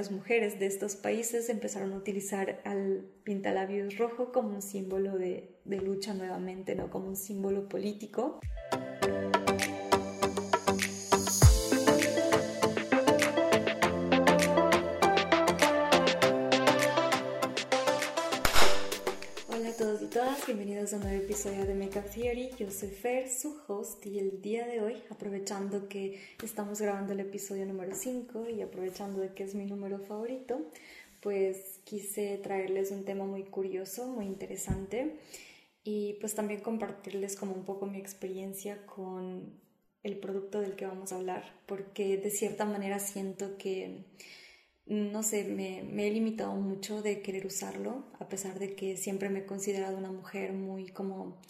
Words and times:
Las 0.00 0.12
mujeres 0.12 0.60
de 0.60 0.66
estos 0.66 0.94
países 0.94 1.48
empezaron 1.48 1.92
a 1.92 1.96
utilizar 1.96 2.60
al 2.64 3.04
pintalabios 3.24 3.98
rojo 3.98 4.30
como 4.30 4.50
un 4.50 4.62
símbolo 4.62 5.18
de, 5.18 5.58
de 5.64 5.80
lucha 5.80 6.14
nuevamente, 6.14 6.76
no 6.76 6.88
como 6.88 7.08
un 7.08 7.16
símbolo 7.16 7.68
político. 7.68 8.38
Bienvenidos 20.78 20.92
a 20.92 20.96
un 21.08 21.10
nuevo 21.10 21.24
episodio 21.24 21.66
de 21.66 21.74
Makeup 21.74 22.08
Theory. 22.08 22.50
Yo 22.56 22.70
soy 22.70 22.90
Fer, 22.90 23.28
su 23.28 23.60
host, 23.66 24.06
y 24.06 24.20
el 24.20 24.40
día 24.40 24.64
de 24.64 24.80
hoy, 24.80 24.94
aprovechando 25.10 25.88
que 25.88 26.20
estamos 26.40 26.80
grabando 26.80 27.14
el 27.14 27.18
episodio 27.18 27.66
número 27.66 27.96
5 27.96 28.48
y 28.48 28.62
aprovechando 28.62 29.18
de 29.20 29.34
que 29.34 29.42
es 29.42 29.56
mi 29.56 29.64
número 29.64 29.98
favorito, 29.98 30.70
pues 31.20 31.80
quise 31.82 32.38
traerles 32.38 32.92
un 32.92 33.04
tema 33.04 33.24
muy 33.24 33.42
curioso, 33.42 34.06
muy 34.06 34.26
interesante 34.26 35.18
y 35.82 36.12
pues 36.20 36.36
también 36.36 36.60
compartirles 36.60 37.34
como 37.34 37.54
un 37.54 37.64
poco 37.64 37.86
mi 37.86 37.98
experiencia 37.98 38.86
con 38.86 39.58
el 40.04 40.16
producto 40.18 40.60
del 40.60 40.76
que 40.76 40.86
vamos 40.86 41.10
a 41.10 41.16
hablar, 41.16 41.42
porque 41.66 42.18
de 42.18 42.30
cierta 42.30 42.64
manera 42.64 43.00
siento 43.00 43.58
que 43.58 44.04
no 44.88 45.22
sé, 45.22 45.44
me, 45.44 46.06
he 46.06 46.10
limitado 46.10 46.54
mucho 46.54 47.02
de 47.02 47.20
querer 47.20 47.46
usarlo, 47.46 48.04
a 48.18 48.28
pesar 48.28 48.58
de 48.58 48.74
que 48.74 48.96
siempre 48.96 49.28
me 49.28 49.40
he 49.40 49.46
considerado 49.46 49.98
una 49.98 50.10
mujer 50.10 50.52
muy 50.52 50.86
como 50.88 51.40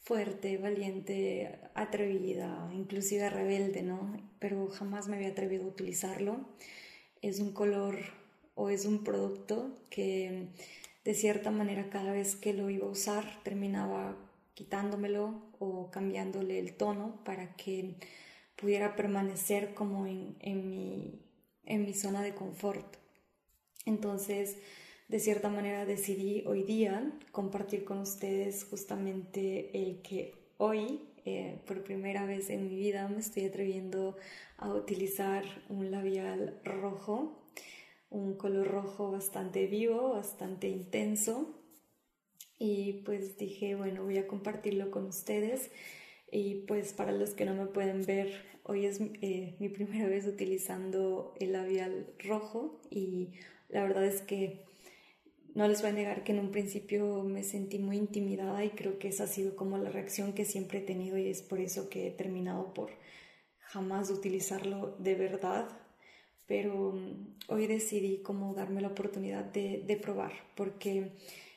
fuerte, 0.00 0.58
valiente, 0.58 1.60
atrevida, 1.74 2.70
inclusive 2.74 3.30
rebelde, 3.30 3.82
¿no? 3.82 4.16
Pero 4.40 4.68
jamás 4.68 5.08
me 5.08 5.16
había 5.16 5.28
atrevido 5.28 5.64
a 5.64 5.68
utilizarlo. 5.68 6.48
Es 7.22 7.40
un 7.40 7.52
color 7.52 7.98
o 8.54 8.70
es 8.70 8.86
un 8.86 9.04
producto 9.04 9.78
que 9.88 10.48
de 11.04 11.14
cierta 11.14 11.50
manera 11.50 11.90
cada 11.90 12.12
vez 12.12 12.34
que 12.34 12.52
lo 12.54 12.70
iba 12.70 12.86
a 12.86 12.90
usar 12.90 13.42
terminaba 13.44 14.16
quitándomelo 14.54 15.42
o 15.58 15.90
cambiándole 15.90 16.58
el 16.58 16.74
tono 16.76 17.22
para 17.24 17.54
que 17.56 17.96
pudiera 18.56 18.96
permanecer 18.96 19.74
como 19.74 20.06
en, 20.06 20.36
en 20.40 20.70
mi 20.70 21.20
en 21.66 21.84
mi 21.84 21.94
zona 21.94 22.22
de 22.22 22.34
confort. 22.34 22.96
Entonces, 23.86 24.56
de 25.08 25.20
cierta 25.20 25.48
manera 25.48 25.84
decidí 25.84 26.42
hoy 26.46 26.62
día 26.62 27.12
compartir 27.30 27.84
con 27.84 27.98
ustedes 27.98 28.64
justamente 28.64 29.70
el 29.74 30.00
que 30.00 30.34
hoy, 30.56 31.02
eh, 31.26 31.60
por 31.66 31.84
primera 31.84 32.24
vez 32.24 32.48
en 32.50 32.68
mi 32.68 32.76
vida, 32.76 33.08
me 33.08 33.20
estoy 33.20 33.44
atreviendo 33.44 34.16
a 34.56 34.72
utilizar 34.72 35.44
un 35.68 35.90
labial 35.90 36.58
rojo, 36.64 37.44
un 38.10 38.34
color 38.34 38.66
rojo 38.68 39.10
bastante 39.10 39.66
vivo, 39.66 40.10
bastante 40.10 40.68
intenso. 40.68 41.54
Y 42.58 43.02
pues 43.04 43.36
dije, 43.36 43.74
bueno, 43.74 44.04
voy 44.04 44.18
a 44.18 44.26
compartirlo 44.26 44.90
con 44.90 45.06
ustedes. 45.06 45.70
Y 46.34 46.64
pues 46.66 46.92
para 46.92 47.12
los 47.12 47.30
que 47.30 47.44
no 47.44 47.54
me 47.54 47.66
pueden 47.66 48.04
ver, 48.04 48.32
Hoy 48.66 48.86
es 48.86 48.98
eh, 49.20 49.56
mi 49.58 49.68
primera 49.68 50.08
vez 50.08 50.26
utilizando 50.26 51.34
el 51.38 51.52
labial 51.52 52.06
rojo 52.18 52.80
y 52.88 53.28
la 53.68 53.82
verdad 53.82 54.06
es 54.06 54.22
que 54.22 54.64
no 55.54 55.68
les 55.68 55.82
voy 55.82 55.90
a 55.90 55.92
negar 55.92 56.24
que 56.24 56.32
en 56.32 56.38
un 56.38 56.50
principio 56.50 57.22
me 57.24 57.42
sentí 57.42 57.78
muy 57.78 57.98
intimidada 57.98 58.64
y 58.64 58.70
creo 58.70 58.98
que 58.98 59.08
esa 59.08 59.24
ha 59.24 59.26
sido 59.26 59.54
como 59.54 59.76
la 59.76 59.90
reacción 59.90 60.32
que 60.32 60.46
siempre 60.46 60.78
he 60.78 60.82
tenido 60.82 61.18
y 61.18 61.28
es 61.28 61.42
por 61.42 61.60
eso 61.60 61.90
que 61.90 62.06
he 62.06 62.10
terminado 62.10 62.72
por 62.72 62.90
jamás 63.58 64.08
utilizarlo 64.08 64.96
de 64.98 65.14
verdad. 65.14 65.68
Pero 66.46 66.92
mm, 66.92 67.34
hoy 67.48 67.66
decidí 67.66 68.22
como 68.22 68.54
darme 68.54 68.80
la 68.80 68.88
oportunidad 68.88 69.44
de, 69.44 69.84
de 69.86 69.96
probar 69.98 70.32
porque 70.54 71.12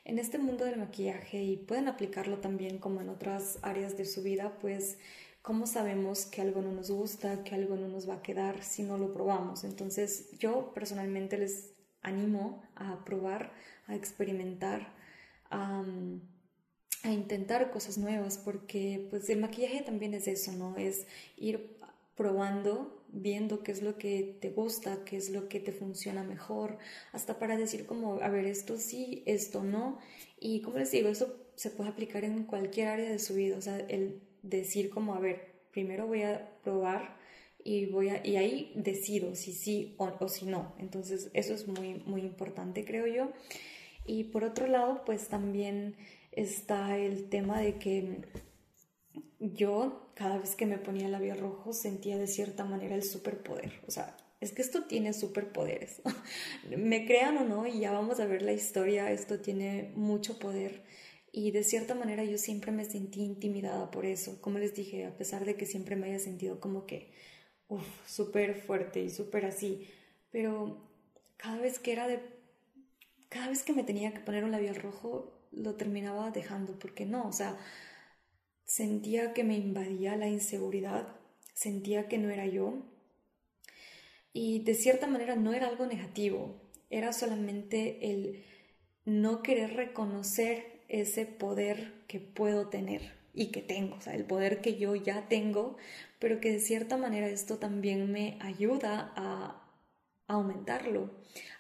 en 0.08 0.20
este 0.20 0.38
mundo 0.38 0.64
del 0.64 0.78
maquillaje 0.78 1.44
y 1.44 1.58
pueden 1.58 1.90
aplicarlo 1.90 2.38
también 2.38 2.78
como 2.78 3.02
en 3.02 3.10
otras 3.10 3.60
áreas 3.62 3.98
de 3.98 4.06
su 4.06 4.24
vida, 4.24 4.58
pues 4.62 4.98
¿cómo 5.42 5.68
sabemos 5.68 6.26
que 6.26 6.42
algo 6.42 6.62
no 6.62 6.72
nos 6.72 6.90
gusta, 6.90 7.44
que 7.44 7.54
algo 7.54 7.76
no 7.76 7.90
nos 7.90 8.10
va 8.10 8.16
a 8.16 8.22
quedar 8.22 8.64
si 8.64 8.84
no 8.84 8.98
lo 8.98 9.12
probamos? 9.12 9.66
Entonces 9.66 10.32
yo 10.40 10.72
personalmente 10.74 11.38
les 11.38 11.74
animo 12.04 12.64
a 12.76 13.04
probar, 13.04 13.52
a 13.86 13.96
experimentar, 13.96 14.94
a, 15.50 15.84
intentar 17.04 17.70
cosas 17.70 17.98
nuevas, 17.98 18.38
porque 18.38 19.08
pues 19.10 19.30
el 19.30 19.40
maquillaje 19.40 19.82
también 19.82 20.14
es 20.14 20.28
eso, 20.30 20.54
¿no? 20.54 20.78
Es 20.78 21.06
ir 21.36 21.80
probando, 22.16 22.97
viendo 23.10 23.64
qué 23.64 23.72
es 23.72 23.82
lo 23.82 23.98
que 23.98 24.38
te 24.40 24.50
gusta, 24.50 25.04
qué 25.06 25.18
es 25.18 25.30
lo 25.30 25.48
que 25.50 25.60
te 25.60 25.72
funciona 25.72 26.24
mejor, 26.24 26.78
hasta 27.12 27.40
para 27.40 27.58
decir 27.58 27.86
como, 27.86 28.22
a 28.22 28.30
ver, 28.30 28.46
esto 28.46 28.78
sí, 28.78 29.24
esto 29.26 29.64
no. 29.64 30.00
Y 30.40 30.62
como 30.62 30.78
les 30.78 30.92
digo, 30.92 31.10
eso 31.10 31.36
se 31.56 31.70
puede 31.70 31.90
aplicar 31.90 32.24
en 32.24 32.44
cualquier 32.44 32.88
área 32.90 33.10
de 33.10 33.20
su 33.20 33.34
vida, 33.34 33.58
o 33.58 33.62
sea, 33.62 33.78
el 33.80 34.22
decir 34.44 34.90
como, 34.90 35.16
a 35.16 35.20
ver, 35.20 35.58
primero 35.72 36.08
voy 36.08 36.24
a 36.24 36.60
probar 36.64 37.18
y, 37.64 37.88
voy 37.88 38.10
a, 38.10 38.26
y 38.26 38.38
ahí 38.38 38.72
decido 38.76 39.36
si 39.36 39.54
sí 39.54 39.96
o, 39.98 40.28
si 40.30 40.46
no. 40.46 40.74
Entonces 40.80 41.30
eso 41.34 41.54
es 41.54 41.68
muy, 41.68 41.96
muy 42.06 42.22
importante, 42.22 42.86
creo 42.86 43.08
yo. 43.08 43.32
Y 44.06 44.26
por 44.26 44.44
otro 44.44 44.68
lado, 44.68 45.04
pues 45.06 45.28
también 45.28 45.96
está 46.32 46.98
el 46.98 47.30
tema 47.30 47.60
de 47.60 47.78
que 47.78 48.22
yo 49.40 50.12
cada 50.16 50.38
vez 50.38 50.56
que 50.56 50.66
me 50.66 50.78
ponía 50.78 51.06
el 51.06 51.12
labial 51.12 51.40
rojo 51.40 51.74
sentía 51.74 52.18
de 52.18 52.28
cierta 52.28 52.66
manera 52.66 52.96
el 52.96 53.04
superpoder. 53.04 53.74
O 53.88 53.92
sea, 53.92 54.18
es 54.42 54.52
que 54.52 54.62
esto 54.62 54.86
tiene 54.86 55.14
superpoderes. 55.14 56.02
me 56.78 57.06
crean 57.06 57.38
o 57.38 57.46
no, 57.46 57.68
y 57.68 57.80
ya 57.80 57.92
vamos 57.92 58.20
a 58.20 58.26
ver 58.26 58.42
la 58.42 58.54
historia, 58.54 59.12
esto 59.12 59.40
tiene 59.40 59.92
mucho 59.96 60.40
poder 60.40 60.84
y 61.38 61.52
de 61.52 61.64
cierta 61.64 61.94
manera 61.94 62.24
yo 62.24 62.40
siempre 62.40 62.72
me 62.72 62.84
sentí 62.84 63.22
intimidada 63.22 63.92
por 63.92 64.08
eso. 64.08 64.42
Como 64.42 64.58
les 64.58 64.74
dije, 64.74 65.06
a 65.06 65.16
pesar 65.16 65.46
de 65.46 65.56
que 65.56 65.68
siempre 65.68 65.96
me 65.96 66.08
haya 66.08 66.18
sentido 66.18 66.60
como 66.60 66.88
que, 66.88 67.12
uff, 67.68 67.86
súper 68.08 68.56
fuerte 68.56 69.02
y 69.02 69.12
súper 69.12 69.46
así. 69.46 69.88
Pero 70.32 70.90
cada 71.38 71.60
vez 71.60 71.78
que 71.78 71.92
era 71.92 72.08
de... 72.08 72.22
Cada 73.30 73.50
vez 73.50 73.62
que 73.62 73.74
me 73.74 73.84
tenía 73.84 74.16
que 74.16 74.20
poner 74.22 74.46
un 74.46 74.52
labial 74.52 74.78
rojo, 74.78 75.32
lo 75.52 75.76
terminaba 75.76 76.32
dejando, 76.32 76.80
porque 76.80 77.06
no, 77.06 77.28
o 77.28 77.34
sea, 77.34 77.56
sentía 78.68 79.34
que 79.34 79.44
me 79.44 79.56
invadía 79.56 80.16
la 80.18 80.28
inseguridad, 80.28 81.08
sentía 81.56 82.08
que 82.08 82.20
no 82.20 82.30
era 82.30 82.46
yo. 82.46 82.84
Y 84.34 84.60
de 84.60 84.76
cierta 84.76 85.08
manera 85.08 85.36
no 85.36 85.54
era 85.54 85.68
algo 85.68 85.88
negativo, 85.88 86.62
era 86.92 87.12
solamente 87.14 88.12
el 88.12 88.44
no 89.06 89.42
querer 89.42 89.74
reconocer 89.74 90.84
ese 90.90 91.26
poder 91.26 92.04
que 92.08 92.20
puedo 92.20 92.68
tener 92.70 93.18
y 93.34 93.48
que 93.52 93.62
tengo, 93.62 93.96
o 93.96 94.02
sea, 94.02 94.14
el 94.14 94.26
poder 94.26 94.62
que 94.62 94.78
yo 94.78 94.96
ya 94.96 95.28
tengo, 95.28 95.78
pero 96.20 96.40
que 96.40 96.52
de 96.52 96.60
cierta 96.60 96.98
manera 96.98 97.28
esto 97.28 97.58
también 97.58 98.12
me 98.12 98.38
ayuda 98.42 99.14
a 99.16 99.64
aumentarlo, 100.28 101.12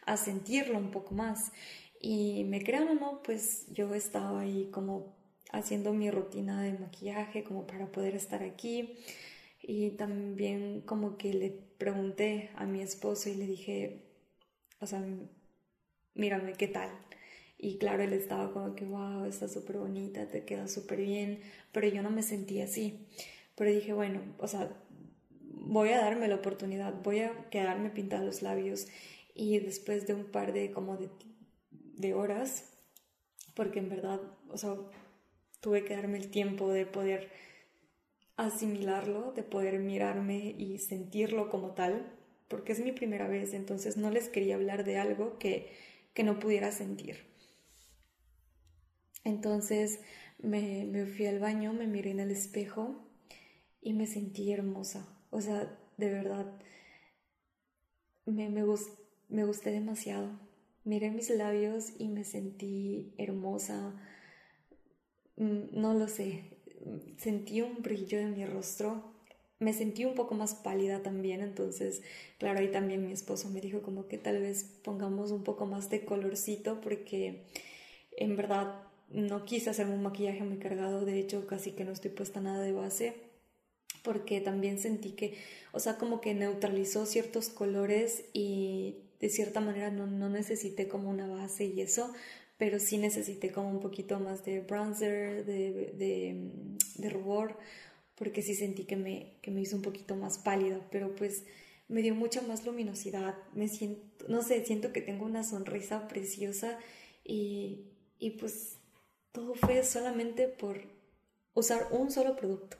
a 0.05 0.17
sentirlo 0.17 0.77
un 0.77 0.91
poco 0.91 1.15
más. 1.15 1.51
Y 1.99 2.43
me 2.45 2.63
crean 2.63 2.87
o 2.89 2.93
no, 2.95 3.23
pues 3.23 3.65
yo 3.71 3.93
estaba 3.95 4.41
ahí 4.41 4.69
como 4.71 5.16
haciendo 5.51 5.93
mi 5.93 6.11
rutina 6.11 6.61
de 6.61 6.73
maquillaje 6.73 7.43
como 7.43 7.67
para 7.67 7.91
poder 7.91 8.15
estar 8.15 8.43
aquí. 8.43 8.97
Y 9.61 9.91
también 9.91 10.81
como 10.81 11.17
que 11.17 11.33
le 11.33 11.49
pregunté 11.77 12.51
a 12.55 12.65
mi 12.65 12.81
esposo 12.81 13.29
y 13.29 13.35
le 13.35 13.47
dije, 13.47 14.05
o 14.79 14.87
sea, 14.87 15.03
mírame, 16.13 16.53
¿qué 16.53 16.67
tal? 16.67 16.89
Y 17.57 17.77
claro, 17.79 18.03
él 18.03 18.13
estaba 18.13 18.53
como 18.53 18.75
que, 18.75 18.85
wow, 18.85 19.25
está 19.25 19.47
súper 19.47 19.77
bonita, 19.77 20.27
te 20.27 20.45
queda 20.45 20.67
súper 20.67 20.99
bien, 21.01 21.41
pero 21.71 21.87
yo 21.87 22.03
no 22.03 22.11
me 22.11 22.21
sentía 22.21 22.65
así. 22.65 23.07
Pero 23.55 23.71
dije, 23.71 23.93
bueno, 23.93 24.21
o 24.37 24.47
sea, 24.47 24.69
voy 25.41 25.89
a 25.89 25.97
darme 25.97 26.27
la 26.27 26.35
oportunidad, 26.35 26.93
voy 27.03 27.21
a 27.21 27.49
quedarme 27.49 27.89
pintar 27.89 28.23
los 28.23 28.41
labios 28.41 28.87
y 29.33 29.59
después 29.59 30.07
de 30.07 30.13
un 30.13 30.25
par 30.25 30.53
de 30.53 30.71
como 30.71 30.97
de, 30.97 31.09
de 31.71 32.13
horas, 32.13 32.73
porque 33.55 33.79
en 33.79 33.89
verdad, 33.89 34.21
o 34.49 34.57
sea, 34.57 34.75
tuve 35.61 35.83
que 35.85 35.95
darme 35.95 36.17
el 36.17 36.29
tiempo 36.31 36.71
de 36.71 36.85
poder 36.85 37.29
asimilarlo, 38.37 39.33
de 39.33 39.43
poder 39.43 39.79
mirarme 39.79 40.55
y 40.57 40.77
sentirlo 40.79 41.49
como 41.49 41.73
tal, 41.73 42.11
porque 42.47 42.71
es 42.71 42.79
mi 42.79 42.91
primera 42.91 43.27
vez, 43.27 43.53
entonces 43.53 43.97
no 43.97 44.09
les 44.11 44.29
quería 44.29 44.55
hablar 44.55 44.85
de 44.85 44.97
algo 44.97 45.37
que, 45.39 45.71
que 46.13 46.23
no 46.23 46.39
pudiera 46.39 46.71
sentir. 46.71 47.25
Entonces 49.23 49.99
me, 50.39 51.05
fui 51.05 51.25
al 51.27 51.39
baño, 51.39 51.73
me 51.73 51.87
miré 51.87 52.11
en 52.11 52.19
el 52.19 52.31
espejo 52.31 52.95
y 53.81 53.93
me 53.93 54.07
sentí 54.07 54.51
hermosa. 54.51 55.07
O 55.31 55.41
sea, 55.41 55.77
de 55.97 56.09
verdad, 56.09 56.45
me, 58.25 58.49
me, 58.49 58.63
me 59.29 59.45
gusté 59.45 59.71
demasiado. 59.71 60.29
Miré 60.83 61.11
mis 61.11 61.29
labios 61.29 61.93
y 61.97 62.07
me 62.09 62.23
sentí 62.23 63.13
hermosa. 63.17 63.95
Mm, 65.37 65.79
no 65.79 65.93
lo 65.93 66.07
sé, 66.07 66.43
sentí 67.17 67.61
un 67.61 67.81
brillo 67.81 68.19
en 68.19 68.33
mi 68.33 68.45
rostro. 68.45 69.15
Me 69.59 69.73
sentí 69.73 70.05
un 70.05 70.13
poco 70.15 70.35
más 70.35 70.53
pálida 70.53 71.01
también, 71.01 71.41
entonces, 71.41 72.03
claro, 72.37 72.59
ahí 72.59 72.69
también 72.71 73.05
mi 73.07 73.11
esposo 73.13 73.49
me 73.49 73.59
dijo 73.61 73.81
como 73.81 74.07
que 74.07 74.17
tal 74.19 74.39
vez 74.39 74.65
pongamos 74.83 75.31
un 75.31 75.43
poco 75.43 75.65
más 75.65 75.89
de 75.89 76.05
colorcito 76.05 76.79
porque 76.81 77.45
en 78.17 78.35
verdad 78.35 78.83
no 79.09 79.45
quise 79.45 79.69
hacerme 79.71 79.95
un 79.95 80.03
maquillaje 80.03 80.43
muy 80.43 80.57
cargado, 80.59 81.05
de 81.05 81.19
hecho 81.19 81.47
casi 81.47 81.71
que 81.71 81.85
no 81.85 81.91
estoy 81.91 82.11
puesta 82.11 82.39
nada 82.41 82.61
de 82.61 82.73
base 82.73 83.15
porque 84.03 84.41
también 84.41 84.79
sentí 84.79 85.11
que, 85.11 85.37
o 85.73 85.79
sea, 85.79 85.97
como 85.97 86.21
que 86.21 86.33
neutralizó 86.33 87.05
ciertos 87.05 87.49
colores 87.49 88.25
y 88.33 88.97
de 89.19 89.29
cierta 89.29 89.59
manera 89.59 89.91
no, 89.91 90.07
no 90.07 90.29
necesité 90.29 90.87
como 90.87 91.09
una 91.09 91.27
base 91.27 91.65
y 91.65 91.81
eso, 91.81 92.13
pero 92.57 92.79
sí 92.79 92.97
necesité 92.97 93.51
como 93.51 93.69
un 93.69 93.79
poquito 93.79 94.19
más 94.19 94.43
de 94.43 94.61
bronzer, 94.61 95.45
de, 95.45 95.93
de, 95.93 96.51
de 96.95 97.09
rubor 97.09 97.57
porque 98.17 98.41
sí 98.41 98.55
sentí 98.55 98.85
que 98.85 98.95
me, 98.95 99.37
que 99.41 99.51
me 99.51 99.61
hizo 99.61 99.75
un 99.75 99.83
poquito 99.83 100.15
más 100.15 100.39
pálida, 100.39 100.81
pero 100.91 101.15
pues 101.15 101.43
me 101.87 102.01
dio 102.01 102.15
mucha 102.15 102.41
más 102.41 102.65
luminosidad, 102.65 103.35
me 103.53 103.67
siento, 103.67 104.27
no 104.27 104.41
sé, 104.41 104.65
siento 104.65 104.91
que 104.91 105.01
tengo 105.01 105.25
una 105.25 105.43
sonrisa 105.43 106.07
preciosa 106.07 106.79
y, 107.23 107.85
y 108.19 108.31
pues 108.31 108.77
todo 109.31 109.53
fue 109.53 109.83
solamente 109.83 110.47
por 110.47 110.81
usar 111.53 111.87
un 111.91 112.11
solo 112.11 112.35
producto, 112.35 112.77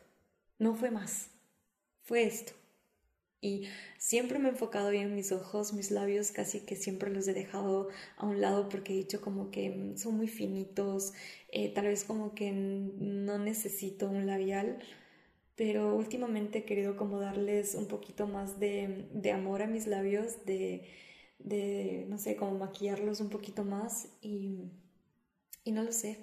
no 0.58 0.76
fue 0.76 0.90
más, 0.90 1.30
fue 2.02 2.24
esto. 2.24 2.54
Y 3.40 3.68
siempre 4.00 4.40
me 4.40 4.48
he 4.48 4.52
enfocado 4.52 4.90
bien 4.90 5.10
en 5.10 5.16
mis 5.16 5.32
ojos, 5.32 5.74
mis 5.74 5.92
labios, 5.92 6.32
casi 6.32 6.62
que 6.62 6.76
siempre 6.76 7.12
los 7.12 7.28
he 7.28 7.34
dejado 7.34 7.90
a 8.18 8.26
un 8.26 8.42
lado 8.42 8.68
porque 8.70 8.94
he 8.94 8.98
dicho 8.98 9.22
como 9.22 9.52
que 9.52 9.94
son 9.96 10.18
muy 10.18 10.28
finitos, 10.28 11.14
eh, 11.50 11.72
tal 11.74 11.86
vez 11.86 12.04
como 12.04 12.34
que 12.34 12.52
no 12.52 13.38
necesito 13.38 14.10
un 14.10 14.26
labial 14.26 14.80
pero 15.58 15.96
últimamente 15.96 16.60
he 16.60 16.66
querido 16.66 16.96
como 16.96 17.20
darles 17.20 17.74
un 17.74 17.88
poquito 17.88 18.28
más 18.28 18.60
de, 18.60 19.08
de 19.12 19.32
amor 19.32 19.64
a 19.64 19.68
mis 19.68 19.88
labios, 19.88 20.46
de, 20.46 20.88
de, 21.40 22.06
no 22.08 22.20
sé, 22.20 22.36
como 22.36 22.60
maquillarlos 22.60 23.22
un 23.22 23.30
poquito 23.30 23.66
más 23.66 24.08
y, 24.22 24.72
y 25.64 25.72
no 25.72 25.84
lo 25.84 25.92
sé, 25.92 26.20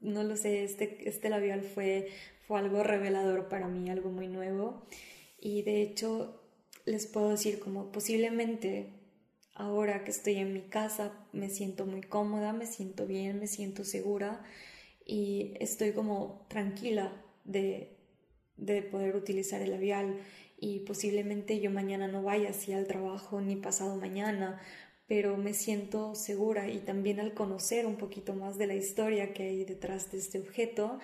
no 0.00 0.24
lo 0.24 0.36
sé, 0.36 0.64
este, 0.64 1.08
este 1.08 1.30
labial 1.30 1.62
fue, 1.62 2.08
fue 2.48 2.58
algo 2.58 2.82
revelador 2.82 3.48
para 3.48 3.68
mí, 3.68 3.88
algo 3.90 4.10
muy 4.10 4.26
nuevo 4.26 4.82
y 5.46 5.62
de 5.62 5.80
hecho 5.80 6.42
les 6.86 7.06
puedo 7.06 7.30
decir 7.30 7.60
como 7.60 7.92
posiblemente 7.92 8.90
ahora 9.54 10.02
que 10.02 10.10
estoy 10.10 10.38
en 10.38 10.52
mi 10.52 10.62
casa 10.62 11.24
me 11.32 11.50
siento 11.50 11.86
muy 11.86 12.00
cómoda, 12.00 12.52
me 12.52 12.66
siento 12.66 13.06
bien, 13.06 13.38
me 13.38 13.46
siento 13.46 13.84
segura 13.84 14.42
y 15.04 15.54
estoy 15.60 15.92
como 15.92 16.44
tranquila 16.48 17.12
de, 17.44 17.96
de 18.56 18.82
poder 18.82 19.14
utilizar 19.14 19.62
el 19.62 19.70
labial. 19.70 20.18
Y 20.58 20.80
posiblemente 20.80 21.60
yo 21.60 21.70
mañana 21.70 22.08
no 22.08 22.24
vaya 22.24 22.50
así 22.50 22.72
al 22.72 22.88
trabajo 22.88 23.40
ni 23.40 23.54
pasado 23.54 23.94
mañana, 23.94 24.60
pero 25.06 25.36
me 25.36 25.54
siento 25.54 26.16
segura 26.16 26.68
y 26.68 26.78
también 26.78 27.20
al 27.20 27.34
conocer 27.34 27.86
un 27.86 27.98
poquito 27.98 28.34
más 28.34 28.58
de 28.58 28.66
la 28.66 28.74
historia 28.74 29.32
que 29.32 29.44
hay 29.44 29.64
detrás 29.64 30.10
de 30.10 30.18
este 30.18 30.40
objeto, 30.40 30.98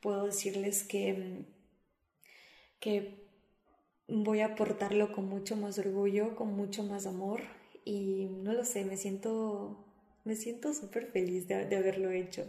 puedo 0.00 0.24
decirles 0.24 0.82
que, 0.82 1.44
que 2.80 3.21
voy 4.12 4.40
a 4.40 4.54
portarlo 4.54 5.12
con 5.12 5.28
mucho 5.28 5.56
más 5.56 5.78
orgullo, 5.78 6.36
con 6.36 6.54
mucho 6.54 6.82
más 6.82 7.06
amor 7.06 7.40
y 7.84 8.28
no 8.42 8.52
lo 8.52 8.64
sé, 8.64 8.84
me 8.84 8.96
siento 8.96 9.76
me 10.24 10.36
siento 10.36 10.72
súper 10.72 11.06
feliz 11.06 11.48
de, 11.48 11.66
de 11.66 11.76
haberlo 11.76 12.10
hecho. 12.10 12.48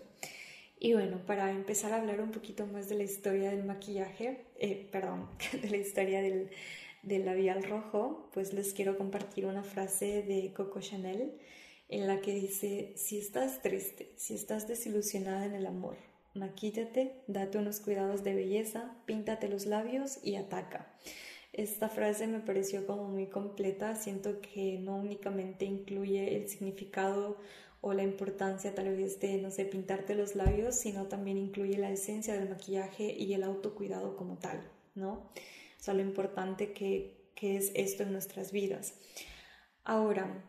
Y 0.79 0.93
bueno, 0.93 1.25
para 1.25 1.49
empezar 1.51 1.93
a 1.93 1.97
hablar 2.01 2.21
un 2.21 2.31
poquito 2.31 2.67
más 2.67 2.89
de 2.89 2.95
la 2.95 3.03
historia 3.03 3.51
del 3.51 3.63
maquillaje, 3.63 4.45
eh, 4.59 4.87
perdón, 4.91 5.29
de 5.61 5.69
la 5.69 5.77
historia 5.77 6.21
del, 6.21 6.49
del 7.03 7.25
labial 7.25 7.63
rojo, 7.63 8.29
pues 8.33 8.53
les 8.53 8.73
quiero 8.73 8.97
compartir 8.97 9.45
una 9.45 9.63
frase 9.63 10.23
de 10.23 10.53
Coco 10.53 10.81
Chanel 10.81 11.39
en 11.89 12.07
la 12.07 12.21
que 12.21 12.33
dice, 12.33 12.93
si 12.95 13.17
estás 13.17 13.61
triste, 13.61 14.11
si 14.17 14.35
estás 14.35 14.67
desilusionada 14.67 15.45
en 15.45 15.53
el 15.53 15.65
amor, 15.65 15.95
maquíllate, 16.33 17.21
date 17.27 17.57
unos 17.57 17.79
cuidados 17.79 18.23
de 18.23 18.35
belleza, 18.35 18.95
píntate 19.05 19.47
los 19.47 19.65
labios 19.65 20.19
y 20.23 20.35
ataca. 20.35 20.93
Esta 21.53 21.87
frase 21.87 22.25
me 22.25 22.39
pareció 22.39 22.87
como 22.87 23.07
muy 23.07 23.27
completa, 23.27 23.95
siento 23.95 24.41
que 24.41 24.79
no 24.79 24.95
únicamente 24.95 25.65
incluye 25.65 26.35
el 26.35 26.49
significado 26.49 27.37
o 27.79 27.93
la 27.93 28.01
importancia 28.01 28.73
tal 28.73 28.95
vez 28.95 29.19
de, 29.19 29.37
no 29.37 29.51
sé, 29.51 29.65
pintarte 29.65 30.15
los 30.15 30.35
labios, 30.35 30.73
sino 30.73 31.05
también 31.05 31.37
incluye 31.37 31.77
la 31.77 31.91
esencia 31.91 32.33
del 32.33 32.49
maquillaje 32.49 33.13
y 33.13 33.33
el 33.35 33.43
autocuidado 33.43 34.15
como 34.15 34.37
tal, 34.39 34.67
¿no? 34.95 35.11
O 35.11 35.29
sea, 35.79 35.93
lo 35.93 36.01
importante 36.01 36.73
que, 36.73 37.21
es 37.41 37.71
esto 37.75 38.03
en 38.03 38.13
nuestras 38.13 38.53
vidas. 38.53 38.93
Ahora, 39.83 40.45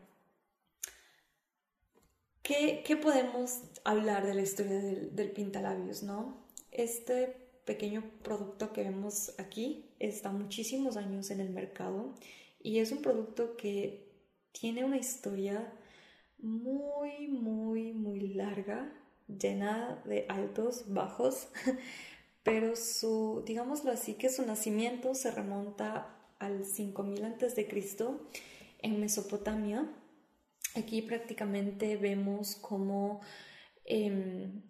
¿qué, 2.41 2.97
podemos 3.03 3.59
hablar 3.83 4.25
de 4.25 4.33
la 4.33 4.41
historia 4.41 4.79
del 4.79 5.31
pintalabios, 5.31 6.03
no? 6.03 6.47
Este 6.71 7.44
pequeño 7.65 8.03
producto 8.23 8.71
que 8.71 8.83
vemos 8.83 9.33
aquí 9.39 9.89
está 9.99 10.31
muchísimos 10.31 10.97
años 10.97 11.31
en 11.31 11.41
el 11.41 11.49
mercado 11.49 12.13
y 12.61 12.79
es 12.79 12.91
un 12.91 13.01
producto 13.01 13.57
que 13.57 14.05
tiene 14.51 14.85
una 14.85 14.97
historia 14.97 15.73
muy, 16.39 17.27
muy, 17.27 17.93
muy 17.93 18.33
larga, 18.33 18.91
llena 19.27 20.01
de 20.05 20.25
altos, 20.29 20.85
bajos, 20.87 21.47
pero 22.43 22.75
su, 22.75 23.43
digámoslo 23.45 23.91
así, 23.91 24.13
que 24.13 24.29
su 24.29 24.45
nacimiento 24.45 25.15
se 25.15 25.31
remonta 25.31 26.15
al 26.39 26.65
5000 26.65 27.25
a.C. 27.25 27.67
en 28.79 28.99
Mesopotamia. 28.99 29.89
Aquí 30.75 31.01
prácticamente 31.01 31.97
vemos 31.97 32.55
cómo 32.55 33.21
em, 33.85 34.61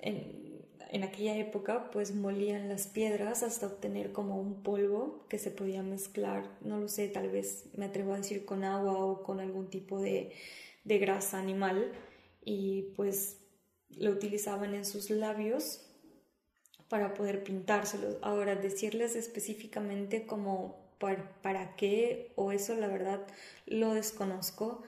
en, 0.00 0.64
en, 0.90 1.02
aquella 1.04 1.36
época 1.36 1.90
pues 1.90 2.14
molían 2.14 2.68
las 2.68 2.86
piedras 2.86 3.42
hasta 3.42 3.66
obtener 3.66 4.12
como 4.12 4.40
un 4.40 4.62
polvo 4.62 5.24
que 5.28 5.38
se 5.38 5.50
podía 5.50 5.82
mezclar, 5.82 6.48
no 6.60 6.78
lo 6.78 6.88
sé, 6.88 7.08
tal 7.08 7.30
vez 7.30 7.66
me 7.76 7.86
atrevo 7.86 8.14
a 8.14 8.18
decir 8.18 8.44
con 8.44 8.64
agua 8.64 9.04
o 9.04 9.22
con 9.22 9.40
algún 9.40 9.68
tipo 9.68 10.00
de, 10.00 10.32
de 10.84 10.98
grasa 10.98 11.38
animal 11.38 11.92
y 12.44 12.92
pues 12.96 13.38
lo 13.90 14.10
utilizaban 14.10 14.74
en 14.74 14.84
sus 14.84 15.10
labios 15.10 15.82
para 16.88 17.14
poder 17.14 17.42
pintárselos. 17.42 18.16
Ahora, 18.22 18.54
decirles 18.54 19.16
específicamente 19.16 20.26
como 20.26 20.86
para, 20.98 21.76
qué 21.76 22.32
o 22.36 22.52
eso 22.52 22.74
la 22.74 22.88
verdad 22.88 23.26
lo 23.66 23.94
desconozco, 23.94 24.82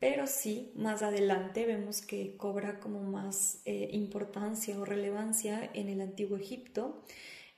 pero 0.00 0.26
sí, 0.26 0.70
más 0.76 1.02
adelante 1.02 1.66
vemos 1.66 2.02
que 2.02 2.36
cobra 2.36 2.78
como 2.78 3.02
más 3.02 3.60
eh, 3.64 3.88
importancia 3.92 4.78
o 4.78 4.84
relevancia 4.84 5.70
en 5.74 5.88
el 5.88 6.00
antiguo 6.00 6.36
Egipto, 6.36 7.02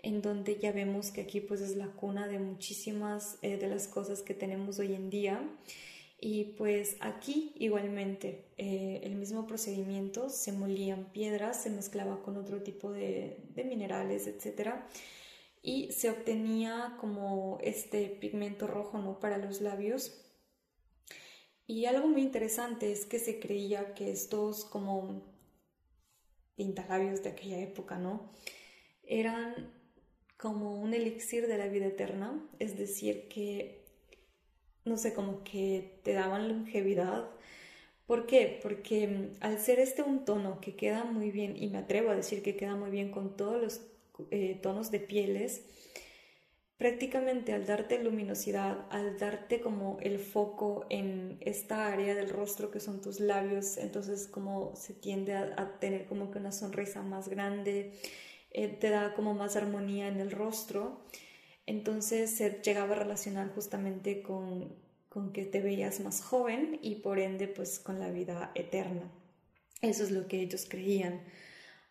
en 0.02 0.22
donde 0.22 0.58
ya 0.58 0.72
vemos 0.72 1.10
que 1.10 1.20
aquí 1.20 1.40
pues 1.40 1.60
es 1.60 1.76
la 1.76 1.88
cuna 1.88 2.28
de 2.28 2.38
muchísimas 2.38 3.38
eh, 3.42 3.58
de 3.58 3.68
las 3.68 3.88
cosas 3.88 4.22
que 4.22 4.32
tenemos 4.32 4.78
hoy 4.78 4.94
en 4.94 5.10
día. 5.10 5.42
Y 6.22 6.44
pues 6.58 6.96
aquí 7.00 7.52
igualmente 7.58 8.44
eh, 8.58 9.00
el 9.04 9.16
mismo 9.16 9.46
procedimiento, 9.46 10.28
se 10.28 10.52
molían 10.52 11.06
piedras, 11.12 11.62
se 11.62 11.70
mezclaba 11.70 12.22
con 12.22 12.36
otro 12.36 12.62
tipo 12.62 12.92
de, 12.92 13.38
minerales, 13.54 14.26
etc. 14.26 14.74
Y 15.62 15.92
se 15.92 16.10
obtenía 16.10 16.96
como 17.00 17.58
este 17.62 18.06
pigmento 18.06 18.66
rojo 18.66 18.98
¿no? 18.98 19.18
para 19.18 19.38
los 19.38 19.62
labios. 19.62 20.29
Y 21.70 21.86
algo 21.86 22.08
muy 22.08 22.22
interesante 22.22 22.90
es 22.90 23.06
que 23.06 23.20
se 23.20 23.38
creía 23.38 23.94
que 23.94 24.10
estos 24.10 24.64
como 24.64 25.22
pintalabios 26.56 27.22
de 27.22 27.28
aquella 27.28 27.60
época, 27.60 27.96
¿no? 27.96 28.28
Eran 29.04 29.70
como 30.36 30.80
un 30.80 30.94
elixir 30.94 31.46
de 31.46 31.58
la 31.58 31.68
vida 31.68 31.86
eterna, 31.86 32.44
es 32.58 32.76
decir, 32.76 33.28
que 33.28 33.84
no 34.84 34.96
sé, 34.96 35.14
como 35.14 35.44
que 35.44 36.00
te 36.02 36.12
daban 36.12 36.48
longevidad. 36.48 37.30
¿Por 38.04 38.26
qué? 38.26 38.58
Porque 38.60 39.06
mm, 39.06 39.36
al 39.38 39.60
ser 39.60 39.78
este 39.78 40.02
un 40.02 40.24
tono 40.24 40.60
que 40.60 40.74
queda 40.74 41.04
muy 41.04 41.30
bien, 41.30 41.56
y 41.56 41.68
me 41.68 41.78
atrevo 41.78 42.10
a 42.10 42.16
decir 42.16 42.42
que 42.42 42.56
queda 42.56 42.74
muy 42.74 42.90
bien 42.90 43.12
con 43.12 43.36
todos 43.36 43.62
los 43.62 43.80
eh, 44.32 44.58
tonos 44.60 44.90
de 44.90 44.98
pieles, 44.98 45.62
prácticamente 46.80 47.52
al 47.52 47.66
darte 47.66 48.02
luminosidad, 48.02 48.86
al 48.88 49.18
darte 49.18 49.60
como 49.60 49.98
el 50.00 50.18
foco 50.18 50.86
en 50.88 51.36
esta 51.42 51.88
área 51.92 52.14
del 52.14 52.30
rostro 52.30 52.70
que 52.70 52.80
son 52.80 53.02
tus 53.02 53.20
labios, 53.20 53.76
entonces 53.76 54.26
como 54.26 54.74
se 54.76 54.94
tiende 54.94 55.34
a, 55.34 55.78
tener 55.78 56.06
como 56.06 56.30
que 56.30 56.38
una 56.38 56.52
sonrisa 56.52 57.02
más 57.02 57.28
grande, 57.28 57.92
eh, 58.52 58.68
te 58.68 58.88
da 58.88 59.12
como 59.12 59.34
más 59.34 59.56
armonía 59.56 60.08
en 60.08 60.20
el 60.20 60.30
rostro. 60.30 61.02
Entonces 61.66 62.34
se 62.34 62.62
llegaba 62.62 62.96
a 62.96 63.00
relacionar 63.00 63.54
justamente 63.54 64.22
con, 64.22 64.74
con 65.10 65.34
que 65.34 65.44
te 65.44 65.60
veías 65.60 66.00
más 66.00 66.22
joven 66.22 66.78
y 66.80 66.94
por 66.94 67.18
ende 67.18 67.46
pues 67.46 67.78
con 67.78 68.00
la 68.00 68.10
vida 68.10 68.52
eterna. 68.54 69.02
Eso 69.82 70.02
es 70.02 70.12
lo 70.12 70.28
que 70.28 70.40
ellos 70.40 70.66
creían. 70.66 71.20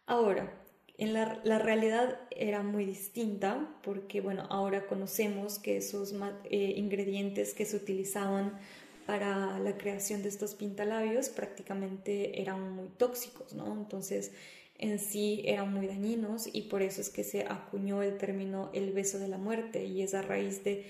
Ahora, 0.08 0.59
en 1.00 1.14
la, 1.14 1.60
realidad 1.60 2.20
era 2.30 2.62
muy 2.62 2.86
distinta 2.86 3.70
porque, 3.84 4.20
bueno, 4.20 4.46
ahora 4.50 4.86
conocemos 4.86 5.58
que 5.58 5.78
esos 5.78 6.14
eh, 6.46 6.74
ingredientes 6.76 7.54
que 7.54 7.66
se 7.66 7.78
utilizaban 7.78 8.60
para 9.06 9.58
la 9.60 9.78
creación 9.78 10.22
de 10.22 10.30
estos 10.30 10.56
pintalabios 10.56 11.30
prácticamente 11.30 12.42
eran 12.42 12.76
muy 12.76 12.90
tóxicos, 12.90 13.54
¿no? 13.54 13.74
Entonces, 13.74 14.34
en 14.78 15.00
sí 15.00 15.42
eran 15.46 15.74
muy 15.74 15.88
dañinos 15.88 16.50
y 16.52 16.64
por 16.64 16.82
eso 16.82 17.02
es 17.02 17.10
que 17.10 17.24
se 17.24 17.44
acuñó 17.44 18.04
el 18.04 18.18
término 18.18 18.70
el 18.74 18.92
beso 18.92 19.20
de 19.20 19.30
la 19.30 19.38
muerte 19.38 19.86
y 19.86 20.02
es 20.02 20.14
a 20.14 20.22
raíz 20.22 20.64
de 20.64 20.86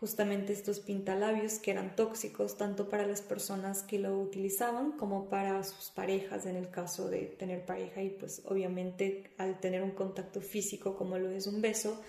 justamente 0.00 0.52
estos 0.52 0.80
pintalabios 0.80 1.58
que 1.58 1.70
eran 1.70 1.96
tóxicos 1.96 2.56
tanto 2.56 2.88
para 2.88 3.06
las 3.06 3.22
personas 3.22 3.82
que 3.82 3.98
lo 3.98 4.18
utilizaban 4.18 4.92
como 4.92 5.28
para 5.28 5.62
sus 5.64 5.90
parejas 5.90 6.46
en 6.46 6.56
el 6.56 6.70
caso 6.70 7.08
de 7.08 7.26
tener 7.26 7.64
pareja 7.64 8.02
y 8.02 8.10
pues 8.10 8.42
obviamente 8.46 9.32
al 9.38 9.60
tener 9.60 9.82
un 9.82 9.92
contacto 9.92 10.40
físico 10.40 10.96
como 10.96 11.18
lo 11.18 11.30
es 11.30 11.46
un 11.46 11.62
beso 11.62 12.02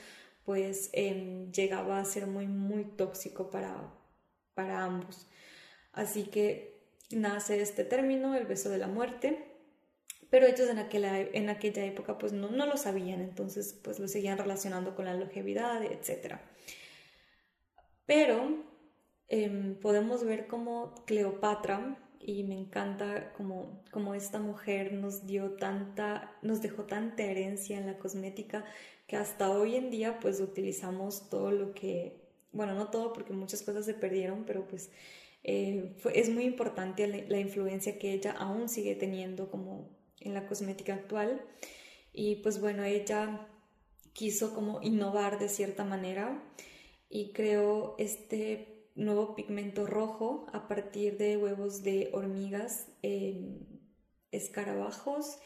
pues 0.46 0.90
em, 0.94 1.52
llegaba 1.52 2.00
a 2.00 2.06
ser 2.06 2.28
muy 2.28 2.48
muy 2.48 2.86
tóxico 2.86 3.50
para, 3.50 3.94
para 4.54 4.84
ambos. 4.84 5.28
Así 5.94 6.26
que 6.26 6.76
nace 7.12 7.62
este 7.62 7.84
término, 7.84 8.36
el 8.36 8.46
beso 8.46 8.70
de 8.70 8.78
la 8.78 8.88
muerte, 8.88 9.46
pero 10.30 10.46
ellos 10.46 10.70
en 10.70 10.80
aquella, 10.80 11.20
en 11.20 11.50
aquella 11.50 11.86
época 11.86 12.18
pues 12.18 12.34
no, 12.34 12.50
no 12.52 12.66
lo 12.66 12.78
sabían, 12.78 13.22
entonces 13.22 13.74
pues 13.84 14.00
lo 14.00 14.08
seguían 14.08 14.38
relacionando 14.38 14.96
con 14.96 15.06
la 15.06 15.14
longevidad, 15.14 15.84
etc. 15.84 16.36
Pero 18.06 18.64
em, 19.28 19.76
podemos 19.80 20.24
ver 20.24 20.48
como 20.48 20.94
Cleopatra, 21.06 21.98
y 22.28 22.44
me 22.44 22.56
encanta 22.56 23.32
como, 23.34 23.84
como 23.92 24.16
esta 24.16 24.40
mujer 24.40 24.94
nos 24.94 25.28
dio 25.28 25.52
tanta, 25.52 26.36
nos 26.42 26.62
dejó 26.62 26.86
tanta 26.86 27.24
herencia 27.24 27.78
en 27.78 27.86
la 27.86 28.00
cosmética 28.00 28.66
que 29.06 29.16
hasta 29.16 29.52
hoy 29.52 29.76
en 29.76 29.92
día 29.92 30.20
pues 30.20 30.40
utilizamos 30.40 31.30
todo 31.30 31.52
lo 31.52 31.74
que, 31.76 32.20
bueno, 32.52 32.74
no 32.74 32.90
todo 32.90 33.14
porque 33.14 33.34
muchas 33.34 33.62
cosas 33.62 33.86
se 33.86 33.94
perdieron, 33.94 34.46
pero 34.46 34.68
pues 34.68 34.90
eh, 35.44 35.96
es 36.14 36.30
muy 36.30 36.46
importante 36.46 37.08
la, 37.08 37.40
influencia 37.40 38.00
que 38.00 38.14
ella 38.14 38.32
aún 38.32 38.70
sigue 38.70 38.96
teniendo 38.96 39.52
como 39.52 39.90
en 40.20 40.34
la 40.34 40.48
cosmética 40.48 40.96
actual. 40.96 41.46
Y 42.12 42.38
pues 42.38 42.60
bueno, 42.60 42.84
ella 42.84 43.48
quiso 44.14 44.56
como 44.56 44.82
innovar 44.82 45.38
de 45.38 45.50
cierta 45.50 45.84
manera 45.84 46.42
y 47.10 47.32
creó 47.34 47.96
este 47.98 48.90
nuevo 48.96 49.36
pigmento 49.36 49.86
rojo 49.86 50.48
a 50.54 50.68
partir 50.68 51.18
de 51.18 51.38
huevos 51.38 51.84
de 51.84 52.10
hormigas, 52.14 52.88
eh, 53.04 53.60
escarabajos 54.32 55.38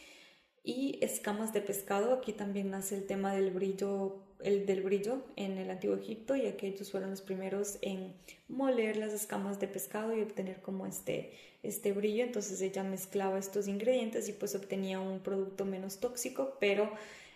y 0.64 1.00
escamas 1.02 1.54
de 1.54 1.62
pescado. 1.62 2.14
Aquí 2.14 2.34
también 2.34 2.70
nace 2.70 2.96
el 2.96 3.06
tema 3.06 3.34
del 3.34 3.52
brillo 3.52 4.30
el 4.42 4.66
del 4.66 4.82
brillo 4.82 5.22
en 5.36 5.58
el 5.58 5.70
antiguo 5.70 5.98
Egipto 5.98 6.36
y 6.36 6.48
aquellos 6.48 6.92
fueron 6.92 7.10
los 7.10 7.22
primeros 7.22 7.78
en 7.82 8.16
moler 8.48 8.98
las 8.98 9.14
escamas 9.14 9.60
de 9.60 9.68
pescado 9.68 10.16
y 10.16 10.22
obtener 10.22 10.62
como 10.62 10.86
este, 10.86 11.34
este 11.62 11.92
brillo. 11.92 12.24
Entonces 12.24 12.62
ella 12.62 12.84
mezclaba 12.84 13.38
estos 13.38 13.68
ingredientes 13.68 14.30
y 14.30 14.34
pues 14.34 14.56
obtenía 14.56 15.00
un 15.00 15.20
producto 15.20 15.66
menos 15.66 16.00
tóxico, 16.00 16.58
pero 16.60 16.90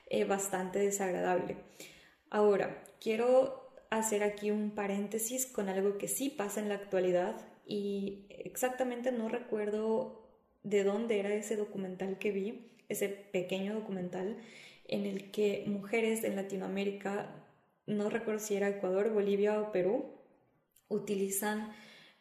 eh, 0.10 0.24
bastante 0.24 0.80
desagradable. 0.80 1.58
Ahora, 2.30 2.84
quiero 3.00 3.63
hacer 3.98 4.24
aquí 4.24 4.52
un 4.52 4.72
paréntesis 4.72 5.46
con 5.46 5.70
algo 5.70 5.98
que 5.98 6.08
sí 6.08 6.30
pasa 6.30 6.60
en 6.60 6.70
la 6.70 6.76
actualidad 6.76 7.36
y 7.66 8.26
exactamente 8.30 9.12
no 9.12 9.30
recuerdo 9.30 10.24
de 10.64 10.84
dónde 10.84 11.20
era 11.20 11.34
ese 11.34 11.56
documental 11.56 12.18
que 12.18 12.32
vi, 12.32 12.72
ese 12.90 13.10
pequeño 13.10 13.74
documental 13.74 14.38
en 14.86 15.06
el 15.06 15.32
que 15.32 15.64
mujeres 15.68 16.24
en 16.24 16.36
Latinoamérica, 16.36 17.30
no 17.86 18.10
recuerdo 18.10 18.40
si 18.40 18.56
era 18.56 18.70
Ecuador, 18.70 19.12
Bolivia 19.12 19.60
o 19.60 19.72
Perú, 19.72 20.06
utilizan 20.90 21.74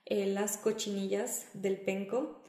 eh, 0.07 0.27
las 0.27 0.57
cochinillas 0.57 1.49
del 1.55 1.79
penco, 1.79 2.43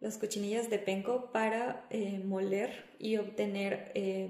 las 0.00 0.18
cochinillas 0.18 0.70
de 0.70 0.78
penco 0.78 1.32
para 1.32 1.86
eh, 1.90 2.20
moler 2.24 2.84
y 2.98 3.16
obtener 3.16 3.90
eh, 3.94 4.28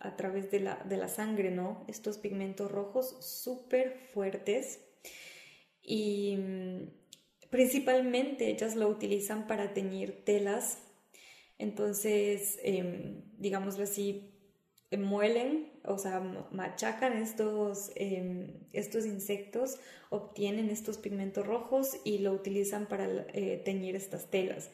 a 0.00 0.16
través 0.16 0.50
de 0.50 0.60
la, 0.60 0.76
de 0.88 0.96
la, 0.96 1.08
sangre, 1.08 1.50
¿no? 1.50 1.84
Estos 1.86 2.18
pigmentos 2.18 2.70
rojos 2.70 3.16
súper 3.20 3.98
fuertes 4.12 4.80
y 5.82 6.36
mm, 6.36 7.48
principalmente 7.50 8.48
ellas 8.48 8.76
lo 8.76 8.88
utilizan 8.88 9.46
para 9.46 9.74
teñir 9.74 10.24
telas. 10.24 10.78
Entonces, 11.58 12.58
em, 12.62 13.22
digámoslo 13.38 13.84
así, 13.84 14.32
muelen, 14.98 15.70
o 15.84 15.98
sea, 15.98 16.20
machacan 16.50 17.12
estos, 17.22 17.92
em, 17.94 18.54
estos 18.72 19.06
insectos, 19.06 19.78
obtienen 20.08 20.70
estos 20.70 20.98
pigmentos 20.98 21.46
rojos 21.46 21.96
y 22.04 22.18
lo 22.18 22.32
utilizan 22.32 22.86
para 22.86 23.06
eh, 23.32 23.60
teñir 23.64 23.94
estas 23.94 24.30
telas. 24.30 24.70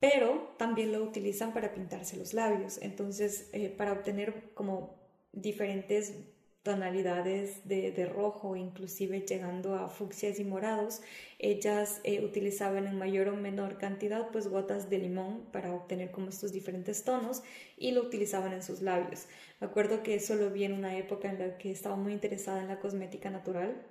Pero 0.00 0.54
también 0.58 0.92
lo 0.92 1.02
utilizan 1.02 1.52
para 1.52 1.74
pintarse 1.74 2.16
los 2.16 2.34
labios. 2.34 2.78
Entonces, 2.82 3.50
eh, 3.52 3.68
para 3.68 3.92
obtener 3.92 4.52
como 4.54 4.96
diferentes 5.32 6.14
tonalidades 6.62 7.66
de, 7.66 8.06
rojo, 8.06 8.54
inclusive 8.54 9.20
llegando 9.20 9.74
a 9.74 9.88
fucsias 9.88 10.38
y 10.38 10.44
morados, 10.44 11.00
ellas 11.38 12.00
eh, 12.04 12.22
utilizaban 12.22 12.86
en 12.86 12.98
mayor 12.98 13.28
o 13.28 13.36
menor 13.36 13.78
cantidad 13.78 14.28
pues 14.30 14.48
gotas 14.48 14.90
de 14.90 14.98
limón 14.98 15.46
para 15.50 15.72
obtener 15.72 16.10
como 16.10 16.28
estos 16.28 16.52
diferentes 16.52 17.04
tonos 17.04 17.42
y 17.78 17.92
lo 17.92 18.02
utilizaban 18.02 18.52
en 18.52 18.62
sus 18.62 18.82
labios. 18.82 19.28
Me 19.60 19.66
acuerdo 19.66 20.02
que 20.02 20.14
eso 20.14 20.34
lo 20.34 20.50
vi 20.50 20.64
en 20.64 20.74
una 20.74 20.98
época 20.98 21.30
en 21.30 21.38
la 21.38 21.56
que 21.56 21.70
estaba 21.70 21.96
muy 21.96 22.12
interesada 22.12 22.60
en 22.60 22.68
la 22.68 22.80
cosmética 22.80 23.30
natural, 23.30 23.86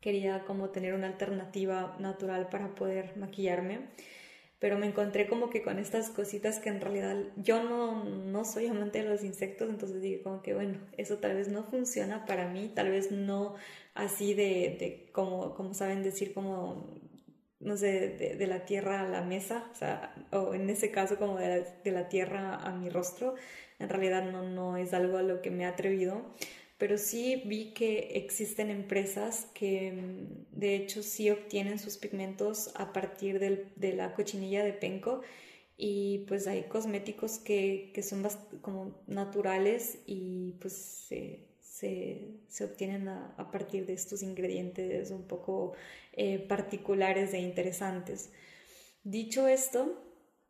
quería 0.00 0.44
como 0.44 0.70
tener 0.70 0.94
una 0.94 1.08
alternativa 1.08 1.96
natural 1.98 2.48
para 2.48 2.74
poder 2.74 3.16
maquillarme 3.16 3.88
pero 4.58 4.78
me 4.78 4.86
encontré 4.86 5.26
como 5.28 5.50
que 5.50 5.62
con 5.62 5.78
estas 5.78 6.10
cositas 6.10 6.58
que 6.60 6.70
en 6.70 6.80
realidad 6.80 7.16
yo 7.36 7.62
no, 7.62 8.04
no 8.04 8.44
soy 8.44 8.66
amante 8.66 9.02
de 9.02 9.08
los 9.08 9.22
insectos, 9.22 9.68
entonces 9.68 10.00
dije 10.00 10.22
como 10.22 10.42
que 10.42 10.54
bueno, 10.54 10.78
eso 10.96 11.18
tal 11.18 11.34
vez 11.34 11.48
no 11.48 11.64
funciona 11.64 12.24
para 12.24 12.48
mí, 12.48 12.72
tal 12.74 12.90
vez 12.90 13.10
no 13.10 13.54
así 13.94 14.34
de, 14.34 14.76
de 14.78 15.10
como, 15.12 15.54
como 15.54 15.74
saben 15.74 16.02
decir, 16.02 16.32
como, 16.32 16.94
no 17.60 17.76
sé, 17.76 18.36
de, 18.38 18.46
la 18.46 18.64
tierra 18.64 19.00
a 19.00 19.08
la 19.08 19.22
mesa, 19.22 19.70
o 20.30 20.54
en 20.54 20.70
ese 20.70 20.90
caso 20.90 21.18
como 21.18 21.38
de 21.38 21.48
la, 21.48 21.66
de 21.84 21.90
la 21.90 22.08
tierra 22.08 22.56
a 22.56 22.72
mi 22.72 22.88
rostro, 22.90 23.34
en 23.78 23.88
realidad 23.88 24.30
no, 24.30 24.42
no 24.42 24.76
es 24.76 24.94
algo 24.94 25.18
a 25.18 25.22
lo 25.22 25.42
que 25.42 25.50
me 25.50 25.64
he 25.64 25.66
atrevido 25.66 26.22
pero 26.78 26.98
sí 26.98 27.42
vi 27.46 27.72
que 27.72 28.10
existen 28.14 28.70
empresas 28.70 29.46
que 29.54 29.92
mm, 29.92 30.58
de 30.58 30.76
hecho 30.76 31.02
sí 31.02 31.30
obtienen 31.30 31.78
sus 31.78 31.96
pigmentos 31.96 32.70
a 32.74 32.92
partir 32.92 33.38
de 33.38 33.92
la 33.94 34.14
cochinilla 34.14 34.64
de 34.64 34.72
penco 34.72 35.22
y 35.76 36.24
pues 36.28 36.46
hay 36.46 36.64
cosméticos 36.64 37.38
que, 37.38 37.92
son 38.02 38.26
como 38.62 39.02
naturales 39.06 39.98
y 40.06 40.52
pues 40.60 40.72
se, 41.60 42.64
obtienen 42.64 43.08
a, 43.08 43.50
partir 43.52 43.84
de 43.86 43.92
estos 43.92 44.22
ingredientes 44.22 45.10
un 45.10 45.24
poco 45.24 45.74
eh, 46.14 46.38
particulares 46.38 47.34
e 47.34 47.38
interesantes. 47.38 48.30
Dicho 49.04 49.46
esto, 49.46 50.02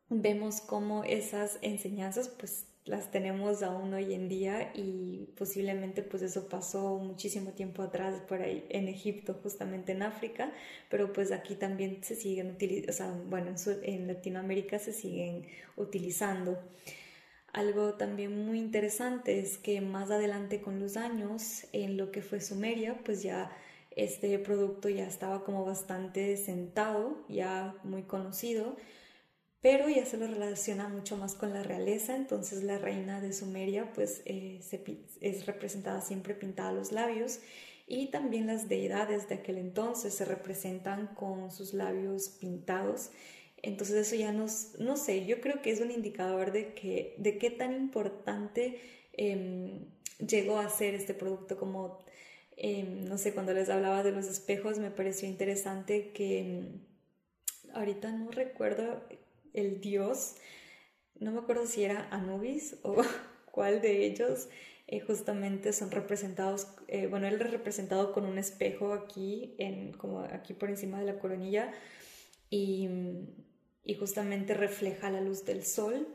vemos 0.09 0.61
cómo 0.61 1.03
esas 1.03 1.59
enseñanzas 1.63 2.29
pues 2.29 2.67
las 2.87 3.11
tenemos 3.11 3.65
aún 3.65 3.93
hoy 3.95 4.15
en 4.15 4.29
día 4.29 4.71
y 4.75 5.29
posiblemente 5.37 6.03
pues 6.03 6.23
eso 6.23 6.49
pasó 6.49 6.99
muchísimo 6.99 7.51
tiempo 7.51 7.83
atrás 7.83 8.21
por 8.29 8.41
ahí 8.41 8.65
en 8.69 8.87
Egipto, 8.87 9.35
justamente 9.43 9.93
en 9.93 10.03
África, 10.03 10.53
pero 10.89 11.13
pues 11.13 11.33
aquí 11.33 11.57
también 11.57 12.03
se 12.05 12.15
siguen 12.15 12.53
utilizando, 12.53 12.91
o 12.91 12.95
sea, 12.95 13.11
bueno, 13.29 13.55
en, 13.83 14.07
Latinoamérica 14.07 14.79
se 14.79 14.93
siguen 14.93 15.47
utilizando. 15.77 16.59
Algo 17.53 17.95
también 17.95 18.47
muy 18.47 18.59
interesante 18.61 19.41
es 19.41 19.59
que 19.59 19.81
más 19.81 20.11
adelante 20.13 20.61
con 20.61 20.79
los 20.79 20.97
años, 20.97 21.67
en 21.73 21.97
lo 21.97 22.13
que 22.13 22.23
fue 22.23 22.41
Sumeria, 22.41 23.01
pues 23.05 23.23
ya 23.23 23.51
este 23.97 24.39
producto 24.39 24.89
ya 24.89 25.07
estaba 25.07 25.43
como 25.43 25.65
bastante 25.65 26.37
sentado, 26.37 27.25
ya 27.29 27.75
muy 27.83 28.03
conocido, 28.03 28.77
pero 29.61 29.89
ya 29.89 30.05
se 30.07 30.17
lo 30.17 30.27
relaciona 30.27 30.89
mucho 30.89 31.17
más 31.17 31.35
con 31.35 31.53
la 31.53 31.63
realeza, 31.63 32.15
entonces 32.15 32.63
la 32.63 32.79
reina 32.79 33.21
de 33.21 33.33
Sumeria 33.33 33.93
pues 33.95 34.23
eh, 34.25 34.61
es 35.21 35.47
representada 35.47 36.01
siempre 36.01 36.35
pintada 36.35 36.73
los 36.73 36.93
labios 36.93 37.41
y 37.87 38.09
también 38.11 38.47
las 38.47 38.69
deidades 38.69 39.29
de 39.29 39.37
aquel 39.37 39.59
entonces 39.59 40.15
se 40.15 40.25
representan 40.25 41.09
con 41.15 41.51
sus 41.51 41.73
labios 41.73 42.29
pintados. 42.29 43.11
Entonces 43.63 44.07
eso 44.07 44.17
ya 44.17 44.33
nos, 44.33 44.79
no 44.79 44.97
sé, 44.97 45.25
yo 45.27 45.41
creo 45.41 45.63
que 45.63 45.71
es 45.71 45.81
un 45.81 45.91
indicador 45.91 46.53
de, 46.53 46.75
que, 46.75 47.15
de 47.19 47.39
qué 47.39 47.51
tan 47.51 47.73
importante 47.73 48.81
em, 49.13 49.87
llegó 50.19 50.59
a 50.59 50.69
ser 50.69 50.95
este 50.95 51.15
producto 51.15 51.57
como, 51.57 52.05
em, 52.57 53.05
no 53.05 53.19
sé, 53.19 53.33
cuando 53.33 53.53
les 53.55 53.69
hablaba 53.71 54.03
de 54.03 54.13
los 54.13 54.27
espejos 54.27 54.79
me 54.79 54.91
pareció 54.91 55.29
interesante 55.29 56.11
que 56.13 56.41
em, 56.41 56.81
ahorita 57.73 58.13
no 58.13 58.31
recuerdo 58.31 59.05
el 59.57 59.81
dios, 59.81 60.37
no 61.19 61.33
me 61.33 61.39
acuerdo 61.39 61.67
si 61.67 61.85
era 61.85 62.09
Anubis 62.11 62.77
o 62.83 63.03
cuál 63.51 63.81
de 63.81 64.07
ellos 64.07 64.49
eh, 64.87 65.01
justamente 65.01 65.73
son 65.73 65.91
representados, 65.91 66.69
eh, 66.87 67.09
bueno, 67.09 67.27
él 67.27 67.41
es 67.41 67.51
representado 67.51 68.13
con 68.13 68.25
un 68.25 68.39
espejo 68.39 68.93
aquí, 68.93 69.57
en, 69.59 69.93
como 69.93 70.21
aquí 70.21 70.55
por 70.55 70.71
encima 70.71 71.01
de 71.01 71.07
la 71.07 71.19
coronilla, 71.19 71.73
y, 72.51 72.89
y 73.83 73.95
justamente 73.95 74.55
refleja 74.55 75.11
la 75.11 75.21
luz 75.21 75.45
del 75.45 75.65
sol 75.65 76.07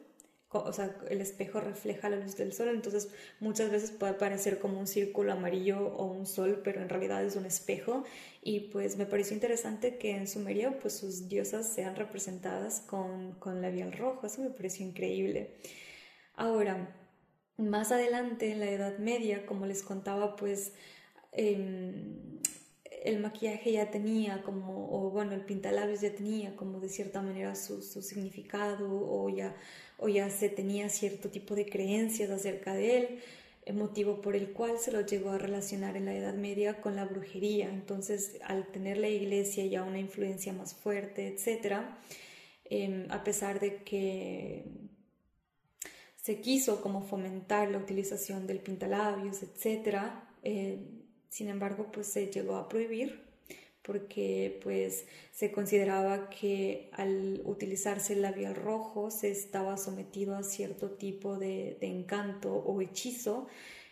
o 0.60 0.74
sea, 0.74 0.96
el 1.10 1.22
espejo 1.22 1.60
refleja 1.60 2.10
la 2.10 2.18
luz 2.18 2.36
del 2.36 2.54
sol, 2.54 2.70
entonces 2.70 3.10
muchas 3.40 3.72
veces 3.72 3.92
puede 3.92 4.14
parecer 4.14 4.60
como 4.60 4.80
un 4.80 4.88
círculo 4.88 5.32
amarillo 5.32 5.88
o 5.96 6.06
un 6.06 6.26
sol, 6.26 6.62
pero 6.64 6.82
en 6.82 6.90
realidad 6.90 7.24
es 7.24 7.36
un 7.36 7.46
espejo 7.46 8.04
y 8.42 8.72
pues 8.72 8.98
me 8.98 9.06
pareció 9.06 9.34
interesante 9.34 9.98
que 9.98 10.12
en 10.12 10.28
Sumeria 10.28 10.78
pues 10.80 10.98
sus 10.98 11.30
diosas 11.30 11.68
sean 11.68 11.96
representadas 11.96 12.82
con, 12.82 13.34
con 13.34 13.62
labial 13.62 13.94
rojo, 13.94 14.28
eso 14.28 14.42
me 14.42 14.50
pareció 14.50 14.86
increíble. 14.86 15.56
Ahora, 16.36 16.96
más 17.58 17.92
adelante 17.92 18.52
en 18.52 18.60
la 18.60 18.70
Edad 18.70 18.98
Media, 18.98 19.46
como 19.46 19.66
les 19.66 19.84
contaba, 19.84 20.36
pues 20.36 20.74
em, 21.32 22.40
el 23.02 23.20
maquillaje 23.20 23.72
ya 23.72 23.90
tenía 23.90 24.44
como, 24.44 24.88
o 24.92 25.10
bueno, 25.10 25.34
el 25.34 25.42
pintalabios 25.42 26.02
ya 26.02 26.14
tenía 26.14 26.56
como 26.56 26.80
de 26.80 26.88
cierta 26.88 27.22
manera 27.22 27.56
su, 27.56 27.82
significado 27.82 28.88
o 28.90 29.28
ya 29.30 29.56
o 29.98 30.08
ya 30.08 30.30
se 30.30 30.50
tenía 30.50 30.90
cierto 30.90 31.30
tipo 31.30 31.56
de 31.56 31.66
creencias 31.66 32.30
acerca 32.32 32.74
de 32.74 32.98
él, 32.98 33.20
el 33.66 33.76
motivo 33.76 34.22
por 34.22 34.36
el 34.36 34.52
cual 34.52 34.80
se 34.80 34.92
lo 34.92 35.02
llegó 35.02 35.32
a 35.32 35.38
relacionar 35.38 35.96
en 35.96 36.06
la 36.06 36.16
Edad 36.16 36.34
Media 36.34 36.82
con 36.82 36.96
la 36.96 37.06
brujería. 37.06 37.70
Entonces, 37.70 38.40
al 38.44 38.68
tener 38.72 38.98
la 38.98 39.10
iglesia 39.10 39.66
ya 39.66 39.84
una 39.84 40.00
influencia 40.00 40.54
más 40.54 40.74
fuerte, 40.74 41.28
etc., 41.28 41.82
em, 42.66 43.06
a 43.12 43.24
pesar 43.24 43.60
de 43.60 43.84
que 43.84 44.66
se 46.16 46.42
quiso 46.42 46.82
como 46.82 47.02
fomentar 47.04 47.70
la 47.70 47.78
utilización 47.78 48.48
del 48.48 48.60
pintalabios, 48.60 49.44
etc., 49.44 49.98
eh, 50.44 51.01
sin 51.32 51.48
embargo, 51.48 51.88
pues 51.94 52.08
se 52.08 52.28
llegó 52.28 52.58
a 52.58 52.68
prohibir 52.68 53.22
porque 53.84 54.60
pues 54.64 55.06
se 55.32 55.52
consideraba 55.52 56.30
que 56.30 56.90
al 56.92 57.42
utilizarse 57.46 58.14
el 58.14 58.22
labial 58.22 58.54
rojo 58.54 59.10
se 59.10 59.32
estaba 59.32 59.78
sometido 59.78 60.36
a 60.36 60.44
cierto 60.44 60.92
tipo 60.92 61.38
de, 61.38 61.78
encanto 61.80 62.54
o 62.54 62.82
hechizo. 62.82 63.48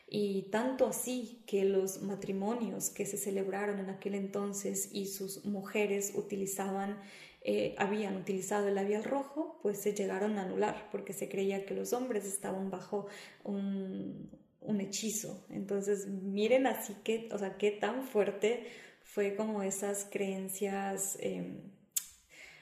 Y 0.09 0.43
tanto 0.51 0.85
así 0.85 1.41
que 1.45 1.63
los 1.63 2.01
matrimonios 2.01 2.89
que 2.89 3.05
se 3.05 3.17
celebraron 3.17 3.79
en 3.79 3.89
aquel 3.89 4.15
entonces 4.15 4.89
y 4.91 5.05
sus 5.05 5.45
mujeres 5.45 6.13
utilizaban 6.15 6.99
eh, 7.41 7.73
habían 7.77 8.17
utilizado 8.17 8.67
el 8.67 8.75
labial 8.75 9.05
rojo, 9.05 9.59
pues 9.61 9.77
se 9.79 9.93
llegaron 9.93 10.37
a 10.37 10.43
anular 10.43 10.89
porque 10.91 11.13
se 11.13 11.29
creía 11.29 11.65
que 11.65 11.73
los 11.73 11.93
hombres 11.93 12.25
estaban 12.25 12.69
bajo 12.69 13.07
un, 13.45 14.29
un 14.69 14.81
hechizo. 14.81 15.45
Entonces, 15.49 16.07
miren 16.07 16.67
así 16.67 16.95
que, 17.03 17.27
o 17.31 17.37
sea, 17.37 17.57
qué 17.57 17.71
tan 17.71 18.03
fuerte 18.03 18.67
fue 19.03 19.35
como 19.35 19.63
esas 19.63 20.07
creencias, 20.09 21.17
em, 21.21 21.71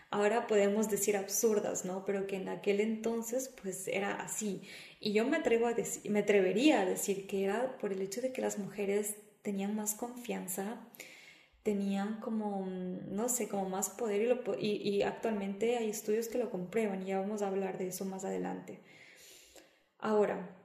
ahora 0.10 0.48
podemos 0.48 0.90
decir 0.90 1.18
absurdas, 1.18 1.84
¿no? 1.86 2.06
Pero 2.06 2.26
que 2.26 2.38
en 2.38 2.48
aquel 2.50 2.80
entonces 2.80 3.54
pues 3.62 3.88
era 3.90 4.14
así. 4.22 4.62
Y 5.02 5.12
yo 5.14 5.26
me, 5.26 5.38
atrevo 5.38 5.68
a 5.68 5.76
me 6.10 6.20
atrevería 6.20 6.82
a 6.82 6.86
decir 6.86 7.28
que 7.28 7.44
era 7.44 7.78
por 7.78 7.92
el 7.92 8.02
hecho 8.02 8.22
de 8.22 8.32
que 8.32 8.42
las 8.42 8.58
mujeres 8.58 9.18
tenían 9.42 9.76
más 9.76 9.94
confianza, 9.96 10.88
tenían 11.64 12.22
como, 12.22 12.66
no 12.66 13.28
sé, 13.30 13.50
como 13.50 13.70
más 13.70 13.90
poder 13.90 14.40
y, 14.60 14.68
y, 14.90 15.02
actualmente 15.04 15.78
hay 15.78 15.90
estudios 15.90 16.30
que 16.30 16.38
lo 16.38 16.50
comprueban 16.50 17.04
y 17.04 17.08
ya 17.08 17.20
vamos 17.20 17.42
a 17.42 17.48
hablar 17.48 17.78
de 17.78 17.88
eso 17.90 18.06
más 18.06 18.24
adelante. 18.24 18.80
Ahora, 20.00 20.58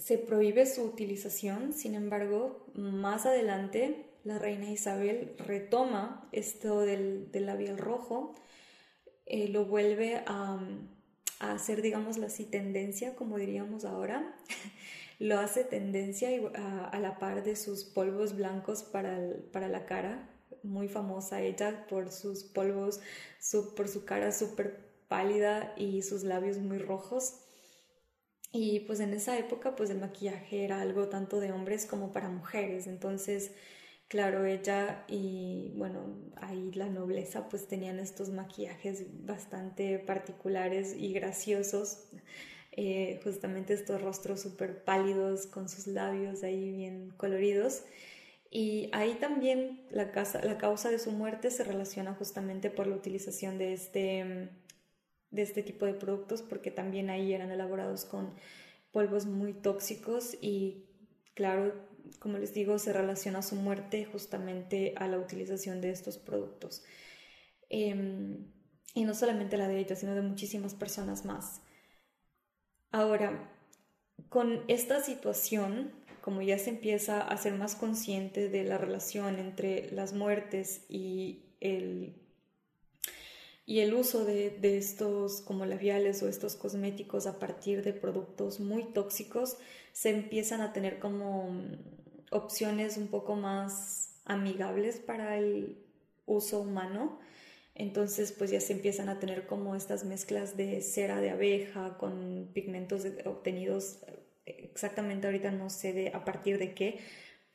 se 0.00 0.16
prohíbe 0.16 0.64
su 0.64 0.82
utilización, 0.82 1.74
sin 1.74 1.94
embargo, 1.94 2.66
más 2.74 3.26
adelante 3.26 4.06
la 4.24 4.38
reina 4.38 4.70
Isabel 4.70 5.34
retoma 5.38 6.28
esto 6.32 6.80
del, 6.80 7.28
labial 7.32 7.76
rojo, 7.76 8.34
eh, 9.26 9.48
lo 9.48 9.66
vuelve 9.66 10.22
a, 10.26 10.58
hacer, 11.38 11.80
digamos, 11.82 12.18
así 12.18 12.44
tendencia, 12.44 13.14
como 13.14 13.38
diríamos 13.38 13.84
ahora, 13.84 14.36
lo 15.18 15.38
hace 15.38 15.64
tendencia 15.64 16.28
a, 16.90 16.98
la 16.98 17.18
par 17.18 17.42
de 17.42 17.56
sus 17.56 17.84
polvos 17.84 18.36
blancos 18.36 18.82
para, 18.82 19.18
para 19.52 19.68
la 19.68 19.84
cara, 19.84 20.28
muy 20.62 20.88
famosa 20.88 21.42
ella 21.42 21.86
por 21.88 22.10
sus 22.10 22.44
polvos, 22.44 23.00
por 23.76 23.88
su 23.88 24.04
cara 24.04 24.32
súper 24.32 24.90
pálida 25.08 25.74
y 25.76 26.02
sus 26.02 26.24
labios 26.24 26.58
muy 26.58 26.78
rojos. 26.78 27.40
Y 28.52 28.80
pues 28.80 29.00
en 29.00 29.12
esa 29.14 29.38
época 29.38 29.76
pues 29.76 29.90
el 29.90 29.98
maquillaje 29.98 30.64
era 30.64 30.80
algo 30.80 31.08
tanto 31.08 31.40
de 31.40 31.52
hombres 31.52 31.86
como 31.86 32.12
para 32.12 32.28
mujeres, 32.28 32.86
entonces 32.86 33.52
Claro, 34.10 34.44
ella 34.44 35.04
y 35.06 35.70
bueno, 35.76 36.00
ahí 36.34 36.72
la 36.72 36.88
nobleza 36.88 37.48
pues 37.48 37.68
tenían 37.68 38.00
estos 38.00 38.30
maquillajes 38.30 39.04
bastante 39.24 40.00
particulares 40.00 40.96
y 40.98 41.12
graciosos, 41.12 42.08
eh, 42.72 43.20
justamente 43.22 43.72
estos 43.72 44.02
rostros 44.02 44.40
súper 44.42 44.82
pálidos 44.82 45.46
con 45.46 45.68
sus 45.68 45.86
labios 45.86 46.42
ahí 46.42 46.72
bien 46.72 47.10
coloridos. 47.16 47.84
Y 48.50 48.90
ahí 48.92 49.14
también 49.20 49.80
la, 49.90 50.10
la 50.42 50.58
causa 50.58 50.90
de 50.90 50.98
su 50.98 51.12
muerte 51.12 51.52
se 51.52 51.62
relaciona 51.62 52.14
justamente 52.14 52.68
por 52.68 52.88
la 52.88 52.96
utilización 52.96 53.58
de 53.58 53.74
este, 53.74 54.48
de 55.30 55.42
este 55.42 55.62
tipo 55.62 55.86
de 55.86 55.94
productos, 55.94 56.42
porque 56.42 56.70
también 56.70 57.10
ahí 57.10 57.32
eran 57.32 57.50
elaborados 57.50 58.04
con 58.04 58.34
polvos 58.92 59.26
muy 59.26 59.52
tóxicos 59.52 60.36
y 60.40 60.86
claro, 61.34 61.74
como 62.18 62.38
les 62.38 62.52
digo, 62.52 62.78
se 62.78 62.92
relaciona 62.92 63.42
su 63.42 63.54
muerte 63.54 64.04
justamente 64.04 64.94
a 64.96 65.06
la 65.06 65.18
utilización 65.18 65.80
de 65.80 65.90
estos 65.90 66.18
productos. 66.18 66.82
Em, 67.68 68.52
y 68.94 69.04
no 69.04 69.14
solamente 69.14 69.56
la 69.56 69.68
de 69.68 69.78
ella, 69.78 69.94
sino 69.94 70.14
de 70.14 70.22
muchísimas 70.22 70.74
personas 70.74 71.24
más. 71.24 71.62
Ahora, 72.90 73.52
con 74.28 74.64
esta 74.66 75.00
situación, 75.00 75.92
como 76.20 76.42
ya 76.42 76.58
se 76.58 76.70
empieza 76.70 77.20
a 77.20 77.36
ser 77.36 77.54
más 77.54 77.76
consciente 77.76 78.48
de 78.48 78.64
la 78.64 78.78
relación 78.78 79.38
entre 79.38 79.90
las 79.92 80.12
muertes 80.12 80.84
y 80.88 81.44
el, 81.60 82.16
y 83.66 83.80
el 83.80 83.94
uso 83.94 84.24
de, 84.24 84.50
de 84.50 84.78
estos 84.78 85.42
como 85.42 85.66
labiales 85.66 86.22
o 86.22 86.28
estos 86.28 86.56
cosméticos 86.56 87.26
a 87.26 87.38
partir 87.38 87.82
de 87.84 87.92
productos 87.92 88.60
muy 88.60 88.92
tóxicos, 88.92 89.56
se 89.92 90.10
empiezan 90.10 90.60
a 90.60 90.72
tener 90.72 90.98
como 90.98 91.54
opciones 92.30 92.96
un 92.96 93.08
poco 93.08 93.36
más 93.36 94.20
amigables 94.24 94.98
para 94.98 95.38
el 95.38 95.78
uso 96.26 96.60
humano. 96.60 97.18
Entonces, 97.74 98.32
pues 98.32 98.50
ya 98.50 98.60
se 98.60 98.72
empiezan 98.72 99.08
a 99.08 99.20
tener 99.20 99.46
como 99.46 99.74
estas 99.74 100.04
mezclas 100.04 100.56
de 100.56 100.82
cera 100.82 101.20
de 101.20 101.30
abeja 101.30 101.96
con 101.98 102.50
pigmentos 102.52 103.06
obtenidos 103.24 104.00
exactamente 104.46 105.26
ahorita 105.26 105.50
no 105.50 105.70
sé 105.70 105.92
de 105.92 106.08
a 106.14 106.24
partir 106.24 106.58
de 106.58 106.74
qué, 106.74 107.00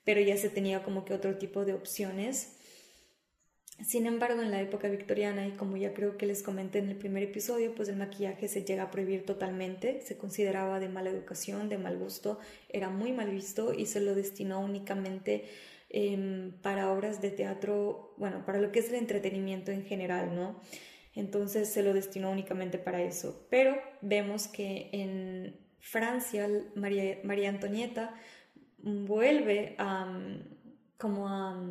pero 0.04 0.22
ya 0.22 0.38
se 0.38 0.50
tenía 0.50 0.84
como 0.84 1.06
que 1.06 1.14
otro 1.14 1.38
tipo 1.38 1.66
de 1.66 1.74
opciones. 1.74 2.55
Sin 3.84 4.06
embargo, 4.06 4.42
en 4.42 4.52
la 4.52 4.62
época 4.62 4.88
victoriana, 4.88 5.46
y 5.48 5.52
como 5.52 5.76
ya 5.76 5.94
creo 5.94 6.18
que 6.18 6.26
les 6.26 6.42
comenté 6.42 6.80
en 6.80 6.90
el 6.90 6.96
primer 6.96 7.24
episodio, 7.24 7.76
pues 7.76 7.90
el 7.90 7.98
maquillaje 7.98 8.48
se 8.48 8.64
llega 8.64 8.84
a 8.84 8.92
prohibir 8.92 9.26
totalmente, 9.26 10.02
se 10.02 10.18
consideraba 10.18 10.80
de 10.80 10.88
mala 10.88 11.10
educación, 11.10 11.68
de 11.68 11.78
mal 11.78 11.98
gusto, 11.98 12.40
era 12.70 12.90
muy 12.90 13.12
mal 13.12 13.30
visto 13.30 13.74
y 13.74 13.86
se 13.86 14.00
lo 14.00 14.16
destinó 14.16 14.62
únicamente 14.62 15.46
em, 15.90 16.54
para 16.62 16.92
obras 16.92 17.22
de 17.22 17.32
teatro, 17.32 18.14
bueno, 18.18 18.46
para 18.46 18.60
lo 18.60 18.72
que 18.72 18.80
es 18.80 18.90
el 18.90 18.96
entretenimiento 18.96 19.72
en 19.72 19.84
general, 19.84 20.34
¿no? 20.34 20.62
Entonces 21.14 21.70
se 21.70 21.84
lo 21.84 21.94
destinó 21.94 22.32
únicamente 22.32 22.78
para 22.78 23.02
eso. 23.02 23.46
Pero 23.50 23.76
vemos 24.02 24.48
que 24.48 24.90
en 24.94 25.58
Francia, 25.80 26.50
María, 26.76 27.20
María 27.24 27.50
Antonieta 27.50 28.16
vuelve 28.78 29.76
a, 29.78 30.18
como 30.98 31.30
a 31.30 31.62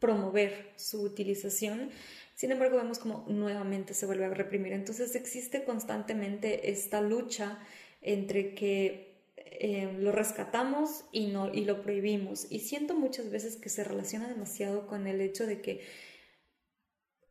promover 0.00 0.72
su 0.76 1.02
utilización. 1.02 1.90
Sin 2.34 2.50
embargo, 2.50 2.78
vemos 2.78 2.98
como 2.98 3.24
nuevamente 3.28 3.94
se 3.94 4.06
vuelve 4.06 4.24
a 4.24 4.30
reprimir. 4.30 4.72
Entonces 4.72 5.14
existe 5.14 5.62
constantemente 5.64 6.70
esta 6.70 7.00
lucha 7.00 7.58
entre 8.00 8.54
que 8.54 9.10
eh, 9.36 9.92
lo 9.98 10.10
rescatamos 10.10 11.04
y, 11.12 11.26
no, 11.26 11.52
y 11.52 11.64
lo 11.64 11.82
prohibimos. 11.82 12.46
Y 12.50 12.60
siento 12.60 12.94
muchas 12.94 13.30
veces 13.30 13.56
que 13.56 13.68
se 13.68 13.84
relaciona 13.84 14.28
demasiado 14.28 14.86
con 14.86 15.06
el 15.06 15.20
hecho 15.20 15.46
de 15.46 15.60
que 15.60 15.82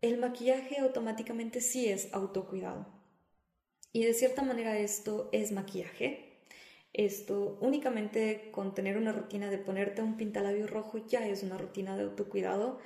el 0.02 0.18
maquillaje 0.18 0.78
automáticamente 0.80 1.60
sí 1.60 1.90
es 1.90 2.14
autocuidado. 2.14 2.88
Y 3.92 4.04
de 4.04 4.14
cierta 4.14 4.44
manera 4.44 4.78
esto 4.78 5.30
es 5.32 5.52
maquillaje, 5.52 6.29
esto 6.94 7.58
únicamente 7.62 8.50
con 8.52 8.74
tener 8.74 8.98
una 8.98 9.12
rutina 9.12 9.50
de 9.50 9.58
ponerte 9.58 10.02
un 10.02 10.18
pintalabio 10.18 10.68
rojo 10.68 10.98
ya 11.08 11.28
es 11.28 11.44
una 11.44 11.58
rutina 11.58 11.96
de 11.98 12.04
autocuidado. 12.04 12.80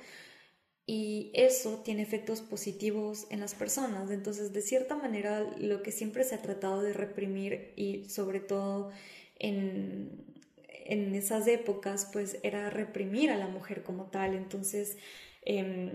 y 0.86 1.30
eso 1.34 1.82
tiene 1.84 2.02
efectos 2.02 2.42
positivos 2.42 3.26
en 3.30 3.40
las 3.40 3.54
personas. 3.54 4.10
Entonces, 4.10 4.52
de 4.52 4.60
cierta 4.62 4.96
manera, 4.96 5.40
lo 5.58 5.82
que 5.82 5.92
siempre 5.92 6.24
se 6.24 6.34
ha 6.34 6.42
tratado 6.42 6.82
de 6.82 6.92
reprimir 6.92 7.72
y 7.76 8.04
sobre 8.10 8.40
todo 8.40 8.90
en, 9.38 10.26
en 10.68 11.14
esas 11.14 11.46
épocas, 11.48 12.10
pues 12.12 12.38
era 12.42 12.70
reprimir 12.70 13.30
a 13.30 13.36
la 13.38 13.48
mujer 13.48 13.82
como 13.82 14.06
tal. 14.10 14.34
Entonces, 14.34 14.98
em, 15.42 15.90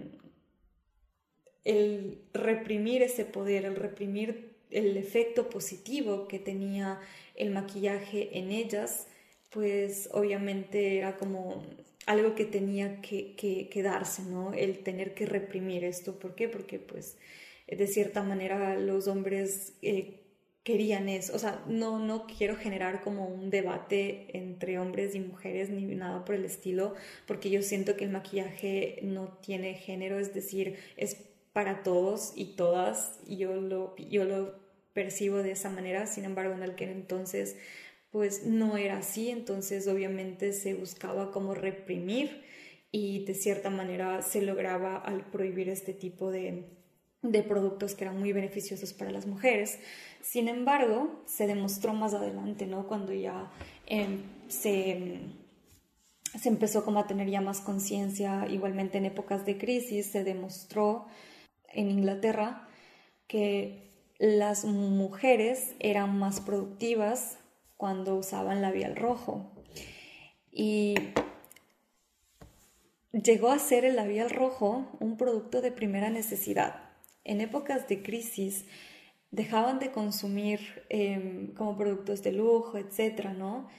el 1.64 2.22
reprimir 2.34 3.02
ese 3.04 3.26
poder, 3.26 3.66
el 3.66 3.76
reprimir 3.76 4.56
el 4.72 4.98
efecto 4.98 5.50
positivo 5.50 6.28
que 6.28 6.40
tenía 6.40 7.00
el 7.40 7.50
maquillaje 7.52 8.38
en 8.38 8.52
ellas, 8.52 9.08
pues 9.50 10.10
obviamente 10.12 10.98
era 10.98 11.18
como 11.18 11.64
algo 12.06 12.36
que 12.36 12.46
tenía 12.46 13.02
que, 13.02 13.36
que, 13.36 13.84
darse, 13.84 14.24
¿no? 14.24 14.54
El 14.54 14.80
tener 14.80 15.14
que 15.14 15.26
reprimir 15.26 15.84
esto. 15.84 16.20
¿Por 16.20 16.36
qué? 16.36 16.48
Porque 16.48 16.80
pues 16.80 17.18
de 17.68 17.88
cierta 17.88 18.24
manera 18.24 18.78
los 18.80 19.08
hombres 19.08 19.74
eh, 19.82 20.20
querían 20.64 21.10
eso. 21.10 21.36
O 21.36 21.40
sea, 21.40 21.64
no, 21.68 22.00
no 22.00 22.26
quiero 22.28 22.56
generar 22.56 23.02
como 23.02 23.28
un 23.28 23.50
debate 23.50 24.28
entre 24.38 24.80
hombres 24.80 25.16
y 25.16 25.20
mujeres 25.20 25.70
ni 25.70 25.84
nada 25.84 26.26
por 26.26 26.36
el 26.36 26.46
estilo, 26.46 26.96
porque 27.26 27.50
yo 27.50 27.62
siento 27.62 27.96
que 27.96 28.06
el 28.06 28.12
maquillaje 28.12 29.00
no 29.04 29.38
tiene 29.42 29.76
género, 29.76 30.20
es 30.20 30.34
decir, 30.34 30.78
es 30.98 31.16
para 31.54 31.84
todos 31.84 32.34
y 32.36 32.56
todas, 32.56 33.20
y 33.28 33.38
yo 33.38 33.56
lo, 33.56 33.96
yo 33.98 34.26
lo 34.26 34.69
percibo 35.00 35.38
de 35.38 35.52
esa 35.52 35.70
manera, 35.70 36.08
sin 36.08 36.26
embargo, 36.26 36.54
en 36.54 36.64
aquel 36.64 36.90
entonces 36.90 37.56
pues 38.12 38.46
no 38.46 38.76
era 38.76 38.98
así, 38.98 39.30
entonces 39.30 39.88
obviamente 39.88 40.52
se 40.52 40.74
buscaba 40.74 41.32
como 41.32 41.54
reprimir 41.54 42.44
y 42.92 43.24
de 43.24 43.34
cierta 43.34 43.70
manera 43.70 44.22
se 44.22 44.42
lograba 44.42 44.98
al 44.98 45.24
prohibir 45.32 45.70
este 45.70 45.94
tipo 45.94 46.32
de, 46.32 46.66
productos 47.48 47.96
que 47.96 48.04
eran 48.04 48.20
muy 48.20 48.34
beneficiosos 48.34 48.92
para 48.92 49.10
las 49.10 49.26
mujeres. 49.26 49.80
Sin 50.22 50.50
embargo, 50.50 51.22
se 51.26 51.48
demostró 51.48 51.94
más 51.94 52.14
adelante, 52.14 52.66
¿no? 52.66 52.86
Cuando 52.86 53.14
ya 53.14 53.54
em, 53.86 54.24
se, 54.50 55.22
se 56.38 56.50
empezó 56.50 56.84
como 56.84 57.00
a 57.00 57.08
tener 57.08 57.30
ya 57.30 57.40
más 57.40 57.62
conciencia, 57.62 58.48
igualmente 58.50 58.98
en 58.98 59.06
épocas 59.06 59.46
de 59.46 59.58
crisis, 59.58 60.08
se 60.08 60.26
demostró 60.26 61.06
en 61.72 61.90
Inglaterra 61.90 62.68
que 63.28 63.89
las 64.20 64.66
mujeres 64.66 65.76
eran 65.80 66.20
más 66.20 66.42
productivas 66.42 67.40
cuando 67.78 68.16
usaban 68.16 68.62
labial 68.62 68.98
rojo. 68.98 69.50
Y 70.52 70.96
llegó 73.14 73.50
a 73.50 73.60
ser 73.60 73.86
el 73.86 73.96
labial 73.96 74.30
rojo 74.30 74.86
un 75.00 75.16
producto 75.16 75.62
de 75.62 75.72
primera 75.72 76.10
necesidad. 76.10 76.84
En 77.24 77.40
épocas 77.40 77.88
de 77.88 78.04
crisis 78.04 78.66
dejaban 79.32 79.80
de 79.80 79.92
consumir 79.92 80.60
em, 80.90 81.54
como 81.54 81.78
productos 81.78 82.22
de 82.22 82.34
lujo, 82.34 82.78
etcétera, 82.78 83.34
¿no? 83.34 83.70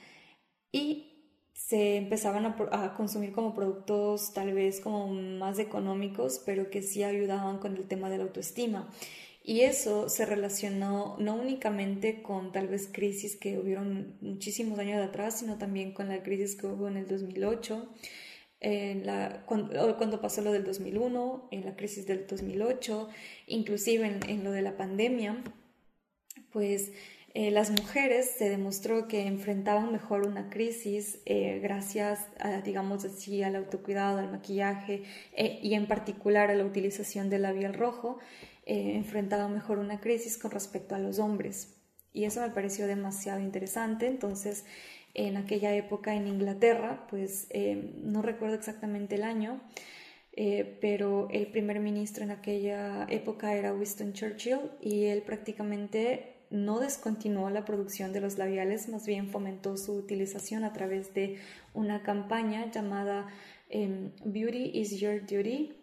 Y 0.71 1.07
se 1.53 1.97
empezaban 1.97 2.45
a, 2.47 2.55
a, 2.71 2.93
consumir 2.95 3.31
como 3.33 3.53
productos 3.53 4.33
tal 4.33 4.53
vez 4.53 4.79
como 4.79 5.07
más 5.07 5.59
económicos, 5.59 6.41
pero 6.43 6.71
que 6.71 6.81
sí 6.81 7.03
ayudaban 7.03 7.59
con 7.59 7.77
el 7.77 7.87
tema 7.87 8.09
de 8.09 8.17
la 8.17 8.23
autoestima. 8.23 8.89
Y 9.43 9.61
eso 9.61 10.07
se 10.07 10.25
relacionó 10.25 11.15
no 11.19 11.35
únicamente 11.35 12.21
con 12.21 12.51
tal 12.51 12.67
vez 12.67 12.87
crisis 12.91 13.35
que 13.35 13.57
hubieron 13.57 14.17
muchísimos 14.21 14.77
años 14.77 15.03
atrás, 15.03 15.39
sino 15.39 15.57
también 15.57 15.93
con 15.93 16.09
la 16.09 16.21
crisis 16.21 16.55
que 16.55 16.67
hubo 16.67 16.87
en 16.87 16.97
el 16.97 17.07
2008, 17.07 17.89
en 18.59 19.07
la, 19.07 19.43
cuando, 19.47 20.21
pasó 20.21 20.41
lo 20.41 20.51
del 20.51 20.63
2001, 20.63 21.47
en 21.49 21.65
la 21.65 21.75
crisis 21.75 22.05
del 22.05 22.27
2008, 22.27 23.09
inclusive 23.47 24.19
en, 24.27 24.43
lo 24.43 24.51
de 24.51 24.61
la 24.61 24.77
pandemia, 24.77 25.43
pues 26.51 26.91
eh, 27.33 27.49
las 27.49 27.71
mujeres 27.71 28.29
se 28.37 28.47
demostró 28.47 29.07
que 29.07 29.25
enfrentaban 29.25 29.91
mejor 29.91 30.27
una 30.27 30.51
crisis 30.51 31.19
eh, 31.25 31.59
gracias 31.63 32.27
digamos 32.63 33.05
así, 33.05 33.41
al 33.41 33.55
autocuidado, 33.55 34.19
al 34.19 34.29
maquillaje 34.29 35.03
eh, 35.33 35.59
y 35.63 35.73
en 35.73 35.87
particular 35.87 36.51
a 36.51 36.55
la 36.55 36.65
utilización 36.65 37.29
del 37.31 37.43
labial 37.43 37.73
rojo 37.73 38.19
eh, 38.65 38.95
enfrentado 38.95 39.49
mejor 39.49 39.79
una 39.79 39.99
crisis 39.99 40.37
con 40.37 40.51
respecto 40.51 40.95
a 40.95 40.99
los 40.99 41.19
hombres. 41.19 41.77
Y 42.13 42.25
eso 42.25 42.41
me 42.41 42.49
pareció 42.49 42.87
demasiado 42.87 43.39
interesante. 43.39 44.07
Entonces, 44.07 44.65
en 45.13 45.37
aquella 45.37 45.73
época 45.75 46.15
en 46.15 46.27
Inglaterra, 46.27 47.07
pues 47.09 47.47
eh, 47.49 47.93
no 48.03 48.21
recuerdo 48.21 48.55
exactamente 48.55 49.15
el 49.15 49.23
año, 49.23 49.61
eh, 50.33 50.77
pero 50.79 51.27
el 51.31 51.47
primer 51.47 51.79
ministro 51.79 52.23
en 52.23 52.31
aquella 52.31 53.05
época 53.09 53.53
era 53.55 53.73
Winston 53.73 54.13
Churchill 54.13 54.71
y 54.79 55.05
él 55.05 55.23
prácticamente 55.23 56.35
no 56.49 56.79
descontinuó 56.79 57.49
la 57.49 57.65
producción 57.65 58.13
de 58.13 58.21
los 58.21 58.37
labiales, 58.37 58.89
más 58.89 59.05
bien 59.05 59.29
fomentó 59.29 59.77
su 59.77 59.93
utilización 59.93 60.63
a 60.63 60.73
través 60.73 61.13
de 61.13 61.37
una 61.73 62.03
campaña 62.03 62.69
llamada 62.71 63.27
em, 63.69 64.11
Beauty 64.25 64.71
is 64.73 64.99
Your 64.99 65.21
Duty, 65.21 65.73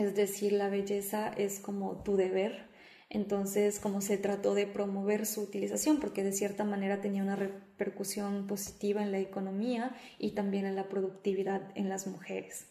es 0.00 0.14
decir, 0.14 0.52
la 0.52 0.68
belleza 0.68 1.28
es 1.28 1.60
como 1.60 2.02
tu 2.02 2.16
deber. 2.16 2.68
Entonces, 3.10 3.80
como 3.80 4.00
se 4.00 4.18
trató 4.18 4.54
de 4.54 4.66
promover 4.66 5.26
su 5.26 5.42
utilización, 5.42 5.98
porque 5.98 6.22
de 6.22 6.32
cierta 6.32 6.64
manera 6.64 7.00
tenía 7.00 7.22
una 7.22 7.36
repercusión 7.36 8.46
positiva 8.46 9.02
en 9.02 9.10
la 9.10 9.18
economía 9.18 9.96
y 10.18 10.30
también 10.30 10.64
en 10.64 10.76
la 10.76 10.88
productividad 10.88 11.72
en 11.74 11.88
las 11.88 12.06
mujeres. 12.06 12.66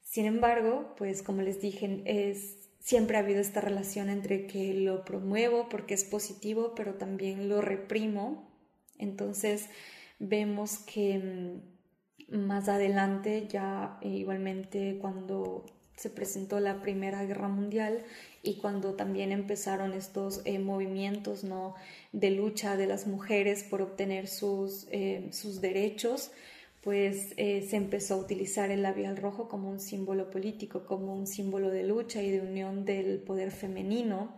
Sin 0.00 0.26
embargo, 0.26 0.94
pues 0.96 1.22
como 1.22 1.42
les 1.42 1.60
dije, 1.60 2.02
es, 2.04 2.70
siempre 2.78 3.16
ha 3.16 3.20
habido 3.20 3.40
esta 3.40 3.60
relación 3.60 4.10
entre 4.10 4.46
que 4.46 4.74
lo 4.74 5.04
promuevo 5.04 5.68
porque 5.68 5.94
es 5.94 6.04
positivo, 6.04 6.74
pero 6.76 6.94
también 6.94 7.48
lo 7.48 7.60
reprimo. 7.60 8.48
Entonces, 8.96 9.68
vemos 10.20 10.78
que 10.78 11.18
mm, 12.28 12.36
más 12.36 12.68
adelante, 12.68 13.48
ya 13.48 13.98
igualmente 14.02 14.98
cuando 15.00 15.66
se 15.96 16.10
presentó 16.10 16.60
la 16.60 16.80
Primera 16.80 17.24
Guerra 17.24 17.48
Mundial 17.48 18.04
y 18.42 18.56
cuando 18.56 18.94
también 18.94 19.30
empezaron 19.30 19.92
estos 19.94 20.42
eh, 20.44 20.58
movimientos 20.58 21.44
¿no? 21.44 21.74
de 22.12 22.30
lucha 22.30 22.76
de 22.76 22.86
las 22.86 23.06
mujeres 23.06 23.62
por 23.62 23.82
obtener 23.82 24.26
sus, 24.26 24.88
eh, 24.90 25.28
sus 25.30 25.60
derechos, 25.60 26.32
pues 26.82 27.34
eh, 27.36 27.64
se 27.68 27.76
empezó 27.76 28.14
a 28.14 28.16
utilizar 28.16 28.72
el 28.72 28.82
labial 28.82 29.16
rojo 29.16 29.48
como 29.48 29.70
un 29.70 29.78
símbolo 29.78 30.30
político, 30.30 30.84
como 30.84 31.14
un 31.14 31.28
símbolo 31.28 31.70
de 31.70 31.84
lucha 31.84 32.20
y 32.22 32.30
de 32.30 32.40
unión 32.40 32.84
del 32.84 33.18
poder 33.18 33.52
femenino. 33.52 34.34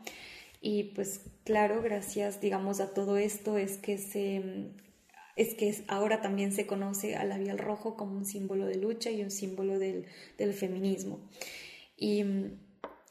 Y 0.61 0.85
pues 0.95 1.23
claro, 1.45 1.81
gracias, 1.83 2.41
digamos, 2.43 2.81
a 2.81 2.93
todo 2.93 3.17
esto 3.17 3.57
es 3.57 3.79
que 3.79 3.97
se 3.97 4.43
es 5.37 5.55
que 5.55 5.75
ahora 5.89 6.21
también 6.21 6.53
se 6.53 6.67
conoce 6.67 7.17
al 7.17 7.31
labial 7.31 7.59
rojo 7.59 7.97
como 7.97 8.17
un 8.17 8.25
símbolo 8.25 8.67
de 8.67 8.77
lucha 8.77 9.11
y 9.11 9.23
un 9.23 9.31
símbolo 9.31 9.79
del, 9.79 10.07
feminismo. 10.55 11.21
Y 11.97 12.25
mm, 12.25 12.59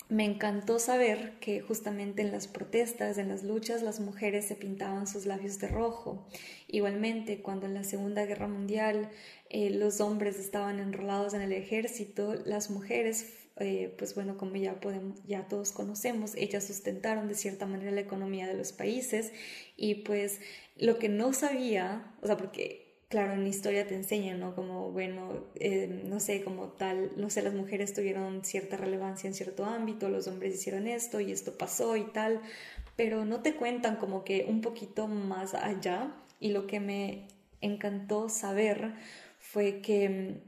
me 0.09 0.25
encantó 0.25 0.79
saber 0.79 1.39
que 1.39 1.61
justamente 1.61 2.21
en 2.21 2.31
las 2.31 2.47
protestas, 2.47 3.17
en 3.17 3.29
las 3.29 3.43
luchas, 3.43 3.81
las 3.81 3.99
mujeres 3.99 4.45
se 4.45 4.55
pintaban 4.55 5.07
sus 5.07 5.25
labios 5.25 5.59
de 5.59 5.67
rojo. 5.67 6.27
Igualmente, 6.67 7.41
cuando 7.41 7.65
en 7.65 7.73
la 7.73 7.83
Segunda 7.83 8.25
Guerra 8.25 8.47
Mundial 8.47 9.09
eh, 9.49 9.69
los 9.69 10.01
hombres 10.01 10.39
estaban 10.39 10.79
enrolados 10.79 11.33
en 11.33 11.41
el 11.41 11.51
ejército, 11.51 12.35
las 12.45 12.69
mujeres 12.69 13.42
eh, 13.57 13.93
pues 13.97 14.15
bueno, 14.15 14.37
como 14.37 14.55
ya, 14.55 14.79
podemos, 14.79 15.23
ya 15.27 15.47
todos 15.47 15.71
conocemos, 15.71 16.35
ellas 16.35 16.65
sustentaron 16.65 17.27
de 17.27 17.35
cierta 17.35 17.65
manera 17.65 17.91
la 17.91 18.01
economía 18.01 18.47
de 18.47 18.55
los 18.55 18.71
países 18.71 19.31
y 19.77 19.95
pues 19.95 20.39
lo 20.75 20.97
que 20.97 21.09
no 21.09 21.33
sabía, 21.33 22.13
o 22.21 22.27
sea, 22.27 22.37
porque 22.37 22.83
claro, 23.09 23.33
en 23.33 23.45
historia 23.45 23.85
te 23.85 23.93
enseñan, 23.93 24.39
¿no? 24.39 24.55
Como, 24.55 24.91
bueno, 24.91 25.45
eh, 25.59 26.01
no 26.05 26.19
sé, 26.19 26.43
como 26.43 26.69
tal, 26.69 27.11
no 27.15 27.29
sé, 27.29 27.43
las 27.43 27.53
mujeres 27.53 27.93
tuvieron 27.93 28.43
cierta 28.43 28.75
relevancia 28.75 29.27
en 29.27 29.35
cierto 29.35 29.65
ámbito, 29.65 30.09
los 30.09 30.25
hombres 30.27 30.55
hicieron 30.55 30.87
esto 30.87 31.19
y 31.19 31.31
esto 31.31 31.55
pasó 31.55 31.95
y 31.95 32.05
tal, 32.05 32.41
pero 32.95 33.23
no 33.23 33.41
te 33.41 33.53
cuentan 33.53 33.97
como 33.97 34.23
que 34.23 34.45
un 34.49 34.61
poquito 34.61 35.07
más 35.07 35.53
allá 35.53 36.15
y 36.39 36.53
lo 36.53 36.65
que 36.65 36.79
me 36.79 37.27
encantó 37.61 38.29
saber 38.29 38.93
fue 39.37 39.81
que 39.81 40.41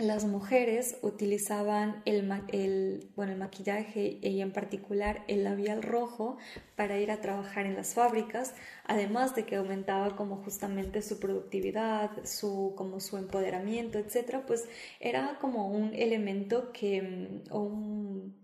las 0.00 0.24
mujeres 0.24 0.96
utilizaban 1.02 2.02
el, 2.06 3.08
bueno, 3.16 3.32
el 3.32 3.38
maquillaje 3.38 4.18
y 4.22 4.40
en 4.40 4.52
particular 4.52 5.24
el 5.28 5.44
labial 5.44 5.82
rojo 5.82 6.38
para 6.76 6.98
ir 6.98 7.10
a 7.10 7.20
trabajar 7.20 7.66
en 7.66 7.76
las 7.76 7.94
fábricas, 7.94 8.54
además 8.84 9.34
de 9.34 9.44
que 9.44 9.56
aumentaba 9.56 10.16
como 10.16 10.36
justamente 10.36 11.02
su 11.02 11.20
productividad, 11.20 12.10
su, 12.24 12.74
como 12.76 13.00
su 13.00 13.18
empoderamiento, 13.18 13.98
etc., 13.98 14.38
pues 14.46 14.66
era 15.00 15.38
como 15.40 15.68
un 15.68 15.94
elemento 15.94 16.72
que, 16.72 17.42
un, 17.50 18.34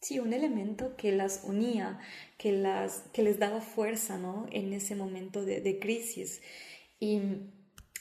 sí, 0.00 0.18
un 0.18 0.32
elemento 0.32 0.96
que 0.96 1.12
las 1.12 1.42
unía, 1.44 1.98
que, 2.38 2.52
las, 2.52 3.04
que 3.12 3.22
les 3.22 3.38
daba 3.38 3.60
fuerza, 3.60 4.18
¿no? 4.18 4.46
En 4.50 4.72
ese 4.72 4.94
momento 4.94 5.44
de, 5.44 5.78
crisis. 5.78 6.42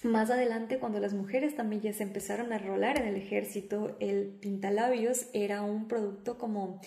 Más 0.05 0.29
adelante, 0.29 0.77
cuando 0.77 0.99
las 0.99 1.13
mujeres 1.13 1.55
también 1.55 1.81
ya 1.81 1.91
se 1.91 2.03
empezaron 2.03 2.53
a 2.53 2.59
rolar 2.59 3.01
en 3.01 3.07
el 3.07 3.15
ejército, 3.15 3.97
el 3.99 4.27
pintalabios 4.39 5.25
era 5.33 5.63
un 5.63 5.87
producto 5.87 6.37
como 6.37 6.79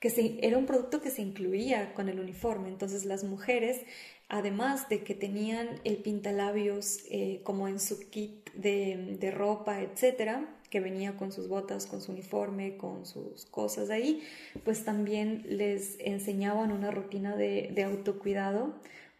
que 0.00 0.10
se, 0.10 0.44
era 0.44 0.58
un 0.58 0.66
producto 0.66 1.00
que 1.00 1.10
se 1.10 1.22
incluía 1.22 1.94
con 1.94 2.08
el 2.08 2.18
uniforme. 2.18 2.68
Entonces 2.68 3.04
las 3.04 3.22
mujeres, 3.22 3.82
además 4.28 4.88
de 4.88 5.04
que 5.04 5.14
tenían 5.14 5.68
el 5.84 5.98
pintalabios 5.98 7.04
eh, 7.12 7.42
como 7.44 7.68
en 7.68 7.78
su 7.78 8.10
kit 8.10 8.52
de, 8.54 9.30
ropa, 9.32 9.80
etcétera, 9.80 10.44
que 10.68 10.80
venía 10.80 11.16
con 11.16 11.30
sus 11.30 11.46
botas, 11.46 11.86
con 11.86 12.02
su 12.02 12.10
uniforme, 12.10 12.76
con 12.76 13.06
sus 13.06 13.46
cosas 13.46 13.90
ahí, 13.90 14.24
pues 14.64 14.84
también 14.84 15.44
les 15.46 15.96
enseñaban 16.00 16.72
una 16.72 16.90
rutina 16.90 17.36
de, 17.36 17.70
de 17.72 17.84
autocuidado 17.84 18.74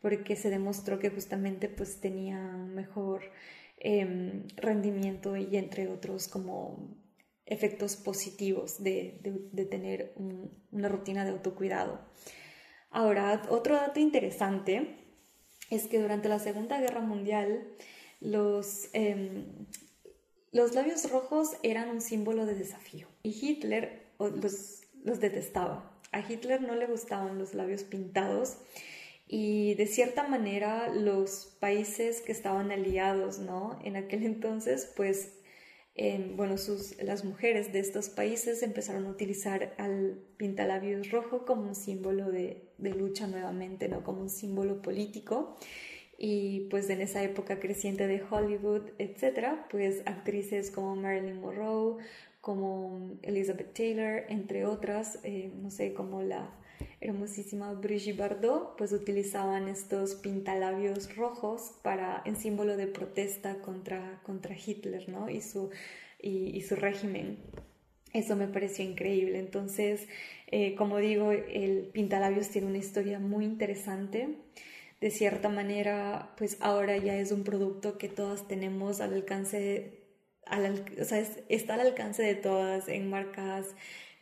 porque 0.05 0.37
se 0.37 0.51
demostró 0.51 0.99
que 0.99 1.09
justamente 1.09 1.71
pues 1.71 1.99
tenían 1.99 2.75
mejor 2.75 3.23
em, 3.79 4.47
rendimiento 4.55 5.35
y 5.35 5.57
entre 5.57 5.89
otros 5.89 6.29
como 6.29 6.95
efectos 7.47 7.97
positivos 7.97 8.83
de, 8.83 9.19
de, 9.51 9.65
tener 9.65 10.13
una 10.71 10.91
rutina 10.91 11.25
de 11.25 11.31
autocuidado. 11.31 12.03
Ahora, 12.91 13.47
otro 13.49 13.77
dato 13.77 13.99
interesante 13.99 14.95
es 15.71 15.87
que 15.87 15.99
durante 15.99 16.29
la 16.29 16.39
Segunda 16.39 16.79
Guerra 16.83 17.01
Mundial 17.01 17.67
los, 18.21 18.91
em, 18.93 19.47
los 20.53 20.75
labios 20.75 21.11
rojos 21.11 21.57
eran 21.63 21.89
un 21.89 22.03
símbolo 22.03 22.45
de 22.45 22.57
desafío 22.57 23.09
y 23.23 23.31
Hitler 23.31 24.03
los, 24.19 24.83
los 25.03 25.19
detestaba. 25.19 25.99
A 26.13 26.21
Hitler 26.21 26.61
no 26.61 26.75
le 26.77 26.89
gustaban 26.89 27.39
los 27.39 27.55
labios 27.55 27.85
pintados 27.85 28.59
y 29.27 29.75
de 29.75 29.87
cierta 29.87 30.29
manera 30.29 30.89
los 30.89 31.57
países 31.61 32.21
que 32.21 32.33
estaban 32.33 32.71
aliados, 32.71 33.39
¿no? 33.39 33.79
En 33.85 33.97
aquel 33.97 34.23
entonces, 34.27 34.93
pues, 34.97 35.33
bueno, 36.37 36.59
sus, 36.59 37.01
las 37.03 37.25
mujeres 37.25 37.73
de 37.73 37.79
estos 37.79 38.09
países 38.09 38.63
empezaron 38.63 39.07
a 39.07 39.11
utilizar 39.11 39.75
al 39.79 40.19
pintalabios 40.37 41.11
rojo 41.11 41.45
como 41.45 41.63
un 41.69 41.77
símbolo 41.77 42.31
de, 42.33 42.69
de 42.79 42.91
lucha 42.91 43.27
nuevamente, 43.29 43.89
¿no? 43.89 44.03
Como 44.03 44.23
un 44.23 44.31
símbolo 44.31 44.83
político 44.83 45.57
y 46.19 46.69
pues 46.71 46.89
en 46.91 47.01
esa 47.01 47.23
época 47.23 47.61
creciente 47.61 48.07
de 48.07 48.23
Hollywood, 48.29 48.91
etcétera, 48.99 49.67
pues 49.71 50.03
actrices 50.07 50.71
como 50.71 50.97
Marilyn 50.97 51.41
Monroe, 51.41 52.03
como 52.41 53.19
Elizabeth 53.23 53.73
Taylor, 53.75 54.25
entre 54.29 54.67
otras, 54.67 55.19
eh, 55.23 55.53
no 55.57 55.71
sé, 55.71 55.95
como 55.95 56.23
la 56.23 56.51
hermosísima 57.01 57.73
Brigitte 57.75 58.19
Bardot, 58.19 58.77
pues 58.77 58.93
utilizaban 58.93 59.69
estos 59.69 60.15
pintalabios 60.15 61.15
rojos 61.17 61.73
para, 61.83 62.23
en 62.25 62.37
símbolo 62.37 62.77
de 62.77 62.87
protesta 62.87 63.61
contra, 63.61 64.21
contra 64.25 64.55
Hitler, 64.55 65.09
¿no? 65.09 65.29
Y 65.29 65.41
su, 65.41 65.71
y, 66.21 66.61
su 66.63 66.77
régimen. 66.77 67.39
Eso 68.13 68.37
me 68.37 68.49
pareció 68.49 68.85
increíble. 68.85 69.39
Entonces, 69.39 70.09
eh, 70.51 70.75
como 70.77 70.99
digo, 70.99 71.33
el 71.33 71.91
pintalabios 71.93 72.49
tiene 72.49 72.69
una 72.69 72.79
historia 72.79 73.19
muy 73.19 73.45
interesante. 73.45 74.37
De 75.01 75.11
cierta 75.11 75.49
manera, 75.49 76.33
pues 76.39 76.57
ahora 76.61 76.97
ya 76.97 77.17
es 77.17 77.33
un 77.33 77.45
producto 77.45 77.99
que 77.99 78.09
todas 78.09 78.49
tenemos 78.49 79.01
al 79.01 79.13
alcance, 79.13 80.01
al, 80.47 80.85
o 80.99 81.05
sea, 81.05 81.23
está 81.49 81.75
al 81.75 81.81
alcance 81.81 82.23
de 82.23 82.35
todas 82.37 82.89
en 82.89 83.11
marcas 83.11 83.75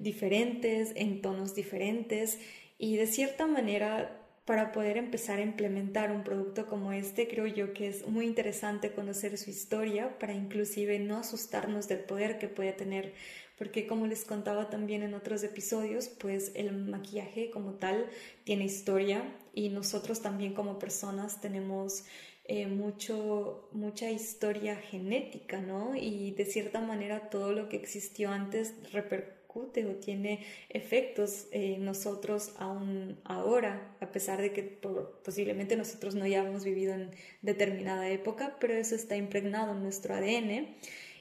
diferentes, 0.03 0.93
en 0.97 1.23
tonos 1.23 1.55
diferentes 1.55 2.39
y 2.79 2.97
de 2.97 3.07
cierta 3.07 3.47
manera 3.47 4.19
para 4.45 4.73
poder 4.73 4.97
empezar 4.97 5.39
a 5.39 5.43
implementar 5.43 6.11
un 6.11 6.25
producto 6.25 6.67
como 6.67 6.93
este, 6.93 7.29
creo 7.29 7.47
yo 7.47 7.73
que 7.73 7.89
es 7.89 8.07
muy 8.09 8.27
interesante 8.27 8.93
conocer 8.93 9.39
su 9.39 9.51
historia 9.51 10.19
para 10.19 10.35
inclusive 10.35 10.99
no 10.99 11.19
asustarnos 11.19 11.87
del 11.87 12.01
poder 12.01 12.39
que 12.39 12.49
puede 12.49 12.73
tener, 12.73 13.15
porque 13.57 13.87
como 13.87 14.09
les 14.09 14.25
contaba 14.25 14.69
también 14.69 15.05
en 15.05 15.15
otros 15.15 15.45
episodios, 15.45 16.09
pues 16.09 16.51
el 16.57 16.73
maquillaje 16.73 17.51
como 17.51 17.75
tal 17.75 18.09
tiene 18.43 18.65
historia 18.65 19.23
y 19.55 19.69
nosotros 19.69 20.23
también 20.23 20.55
como 20.55 20.81
personas 20.81 21.41
tenemos 21.41 22.05
eh, 22.45 22.67
mucho, 22.67 23.69
mucha 23.71 24.11
historia 24.11 24.75
genética, 24.75 25.61
¿no? 25.61 25.95
Y 25.95 26.33
de 26.33 26.45
cierta 26.45 26.81
manera 26.81 27.31
todo 27.31 27.53
lo 27.53 27.69
que 27.69 27.77
existió 27.77 28.31
antes 28.31 28.75
repercute 28.93 29.42
o 29.55 29.97
tiene 30.01 30.45
efectos 30.69 31.47
en 31.51 31.85
nosotros 31.85 32.53
aún 32.57 33.19
ahora, 33.25 33.95
a 34.01 34.11
pesar 34.11 34.41
de 34.41 34.53
que 34.53 34.63
posiblemente 34.63 35.77
nosotros 35.77 36.15
no 36.15 36.25
hayamos 36.25 36.65
vivido 36.65 36.95
en 36.95 37.11
determinada 37.43 38.09
época, 38.09 38.57
pero 38.61 38.75
eso 38.75 38.95
está 38.95 39.17
impregnado 39.17 39.73
en 39.73 39.83
nuestro 39.83 40.15
ADN. 40.15 40.75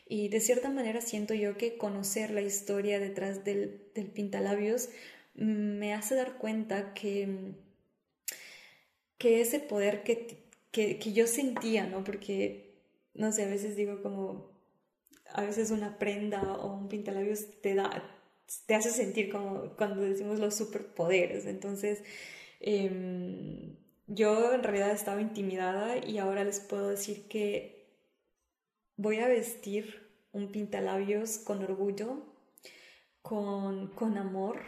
Y 0.07 0.29
de 0.29 0.39
cierta 0.39 0.69
manera 0.69 1.01
siento 1.01 1.33
yo 1.33 1.57
que 1.57 1.77
conocer 1.77 2.31
la 2.31 2.41
historia 2.41 2.99
detrás 2.99 3.43
del, 3.43 3.81
del 3.95 4.07
pintalabios 4.07 4.89
me 5.35 5.93
hace 5.93 6.15
dar 6.15 6.37
cuenta 6.37 6.93
que, 6.93 7.53
que 9.17 9.41
ese 9.41 9.59
poder 9.59 10.03
que, 10.03 10.37
que, 10.71 10.99
que 10.99 11.13
yo 11.13 11.27
sentía, 11.27 11.87
¿no? 11.87 12.03
Porque, 12.03 12.73
no 13.13 13.31
sé, 13.31 13.43
a 13.45 13.47
veces 13.47 13.75
digo 13.77 14.01
como, 14.01 14.51
a 15.33 15.43
veces 15.43 15.71
una 15.71 15.97
prenda 15.97 16.41
o 16.41 16.73
un 16.73 16.89
pintalabios 16.89 17.61
te 17.61 17.75
da, 17.75 17.89
te 18.65 18.75
hace 18.75 18.91
sentir 18.91 19.31
como 19.31 19.75
cuando 19.77 20.01
decimos 20.01 20.39
los 20.39 20.55
superpoderes. 20.55 21.45
Entonces, 21.45 22.03
em, 22.59 23.75
yo 24.07 24.53
en 24.53 24.63
realidad 24.63 24.91
estaba 24.91 25.21
intimidada 25.21 25.97
y 26.05 26.17
ahora 26.17 26.43
les 26.43 26.59
puedo 26.59 26.89
decir 26.89 27.27
que 27.27 27.87
voy 28.97 29.19
a 29.19 29.27
vestir 29.27 30.09
un 30.33 30.51
pintalabios 30.51 31.37
con 31.39 31.63
orgullo, 31.63 32.23
con, 33.21 33.87
con 33.89 34.17
amor, 34.17 34.61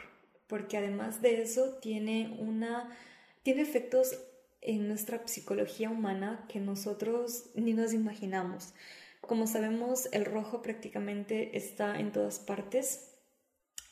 porque 0.48 0.78
además 0.78 1.22
de 1.22 1.42
eso 1.42 1.76
tiene 1.82 2.38
una 2.40 2.96
tiene 3.44 3.62
efectos 3.62 4.18
en 4.62 4.88
nuestra 4.88 5.28
psicología 5.28 5.90
humana 5.90 6.46
que 6.48 6.60
nosotros 6.60 7.50
ni 7.56 7.74
nos 7.74 7.94
imaginamos. 7.94 8.74
Como 9.20 9.48
sabemos, 9.48 10.08
el 10.14 10.26
rojo 10.26 10.62
prácticamente 10.62 11.58
está 11.58 12.00
en 12.00 12.12
todas 12.12 12.40
partes, 12.40 13.13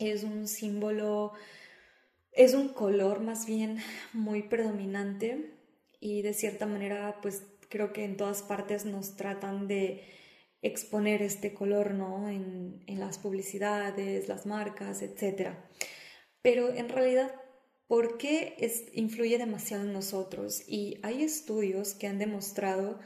es 0.10 0.24
un 0.24 0.48
símbolo, 0.48 1.34
es 2.32 2.54
un 2.54 2.70
color 2.70 3.20
más 3.20 3.46
bien 3.46 3.78
muy 4.14 4.44
predominante 4.44 5.54
y 6.00 6.24
de 6.24 6.34
cierta 6.34 6.66
manera 6.66 7.20
pues 7.22 7.44
creo 7.70 7.94
que 7.94 8.04
en 8.04 8.18
todas 8.18 8.42
partes 8.42 8.86
nos 8.86 9.16
tratan 9.16 9.68
de 9.68 10.04
exponer 10.62 11.22
este 11.22 11.54
color, 11.54 11.94
¿no? 11.94 12.30
En, 12.30 12.84
las 12.88 13.18
publicidades, 13.18 14.28
las 14.28 14.46
marcas, 14.46 15.02
etc. 15.02 15.56
Pero 16.44 16.72
en 16.72 16.90
realidad, 16.90 17.34
¿por 17.88 18.18
qué 18.20 18.56
influye 18.94 19.40
demasiado 19.40 19.84
en 19.84 19.94
nosotros? 19.94 20.62
Y 20.68 21.00
hay 21.02 21.24
estudios 21.24 21.96
que 21.96 22.08
han 22.08 22.20
demostrado 22.20 23.00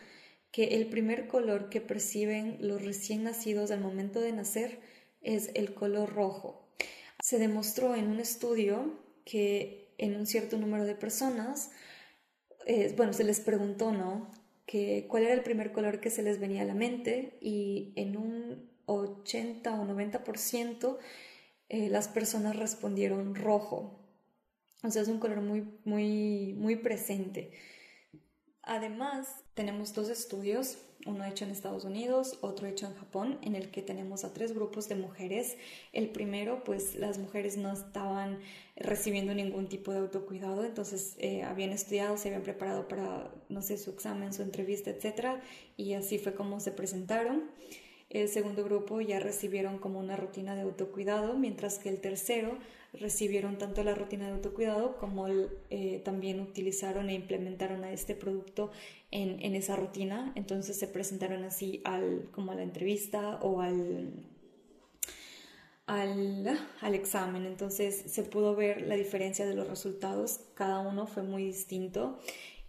que 0.52 0.76
el 0.76 0.88
primer 0.88 1.28
color 1.28 1.70
que 1.70 1.80
perciben 1.82 2.58
los 2.60 2.84
recién 2.84 3.24
nacidos 3.24 3.72
al 3.72 3.80
momento 3.80 4.20
de 4.20 4.34
nacer 4.34 4.80
es 5.22 5.52
el 5.54 5.74
color 5.74 6.14
rojo. 6.14 6.65
Se 7.26 7.40
demostró 7.40 7.96
en 7.96 8.08
un 8.08 8.20
estudio 8.20 9.00
que 9.26 9.96
en 9.98 10.16
un 10.16 10.28
cierto 10.28 10.60
número 10.60 10.86
de 10.86 10.94
personas, 10.94 11.72
eh, 12.68 12.94
bueno, 12.96 13.14
se 13.14 13.24
les 13.24 13.40
preguntó, 13.40 13.92
¿no? 13.92 14.30
Que 14.68 15.08
cuál 15.10 15.24
era 15.24 15.34
el 15.34 15.42
primer 15.42 15.72
color 15.72 16.02
que 16.02 16.12
se 16.12 16.22
les 16.22 16.40
venía 16.40 16.62
a 16.62 16.66
la 16.66 16.76
mente 16.76 17.40
y 17.42 17.94
en 17.96 18.16
un 18.16 18.70
80 18.86 19.74
o 19.74 19.88
90% 19.88 21.00
eh, 21.70 21.90
las 21.90 22.10
personas 22.10 22.58
respondieron 22.58 23.34
rojo. 23.34 24.08
O 24.84 24.92
sea, 24.92 25.02
es 25.02 25.08
un 25.08 25.18
color 25.18 25.42
muy, 25.42 25.64
muy, 25.84 26.54
muy 26.54 26.76
presente. 26.76 27.54
Además, 28.66 29.28
tenemos 29.54 29.94
dos 29.94 30.10
estudios, 30.10 30.80
uno 31.06 31.24
hecho 31.24 31.46
en 31.46 31.52
Estados 31.52 31.86
Unidos, 31.86 32.40
otro 32.42 32.66
hecho 32.66 32.88
en 32.88 32.96
Japón, 32.96 33.38
en 33.44 33.54
el 33.54 33.70
que 33.70 33.84
tenemos 33.84 34.24
a 34.24 34.34
tres 34.34 34.56
grupos 34.56 34.90
de 34.90 34.96
mujeres. 34.96 35.56
El 35.94 36.10
primero, 36.10 36.64
pues 36.64 36.96
las 36.96 37.20
mujeres 37.20 37.58
no 37.58 37.72
estaban 37.72 38.40
recibiendo 38.76 39.36
ningún 39.36 39.68
tipo 39.68 39.92
de 39.92 40.00
autocuidado, 40.00 40.66
entonces 40.66 41.16
eh, 41.20 41.44
habían 41.44 41.70
estudiado, 41.70 42.18
se 42.18 42.30
habían 42.30 42.42
preparado 42.42 42.88
para, 42.88 43.32
no 43.50 43.62
sé, 43.62 43.78
su 43.78 43.92
examen, 43.92 44.34
su 44.34 44.42
entrevista, 44.42 44.90
etc. 44.90 45.42
Y 45.78 45.94
así 45.94 46.18
fue 46.18 46.34
como 46.34 46.60
se 46.60 46.72
presentaron. 46.72 47.52
El 48.10 48.30
segundo 48.30 48.64
grupo 48.64 49.02
ya 49.02 49.20
recibieron 49.20 49.80
como 49.80 50.00
una 50.00 50.16
rutina 50.16 50.56
de 50.56 50.62
autocuidado, 50.62 51.38
mientras 51.38 51.80
que 51.80 51.90
el 51.90 52.00
tercero 52.00 52.58
recibieron 52.94 53.58
tanto 53.58 53.84
la 53.84 53.96
rutina 53.96 54.28
de 54.28 54.34
autocuidado 54.34 54.98
como 54.98 55.28
eh, 55.28 56.02
también 56.06 56.40
utilizaron 56.40 57.10
e 57.10 57.14
implementaron 57.14 57.84
a 57.84 57.92
este 57.92 58.16
producto 58.16 58.72
en, 59.12 59.42
en, 59.42 59.56
esa 59.56 59.76
rutina. 59.76 60.32
Entonces 60.36 60.78
se 60.78 60.88
presentaron 60.88 61.44
así 61.44 61.82
al, 61.84 62.30
como 62.32 62.52
a 62.52 62.56
la 62.56 62.64
entrevista 62.64 63.40
o 63.42 63.62
al, 63.62 64.14
al, 65.88 66.60
al 66.82 66.96
examen. 66.96 67.46
Entonces 67.46 68.04
se 68.08 68.24
pudo 68.24 68.56
ver 68.56 68.84
la 68.84 68.96
diferencia 68.96 69.46
de 69.46 69.56
los 69.56 69.68
resultados. 69.68 70.42
Cada 70.54 70.80
uno 70.80 71.08
fue 71.08 71.24
muy 71.24 71.44
distinto 71.44 72.20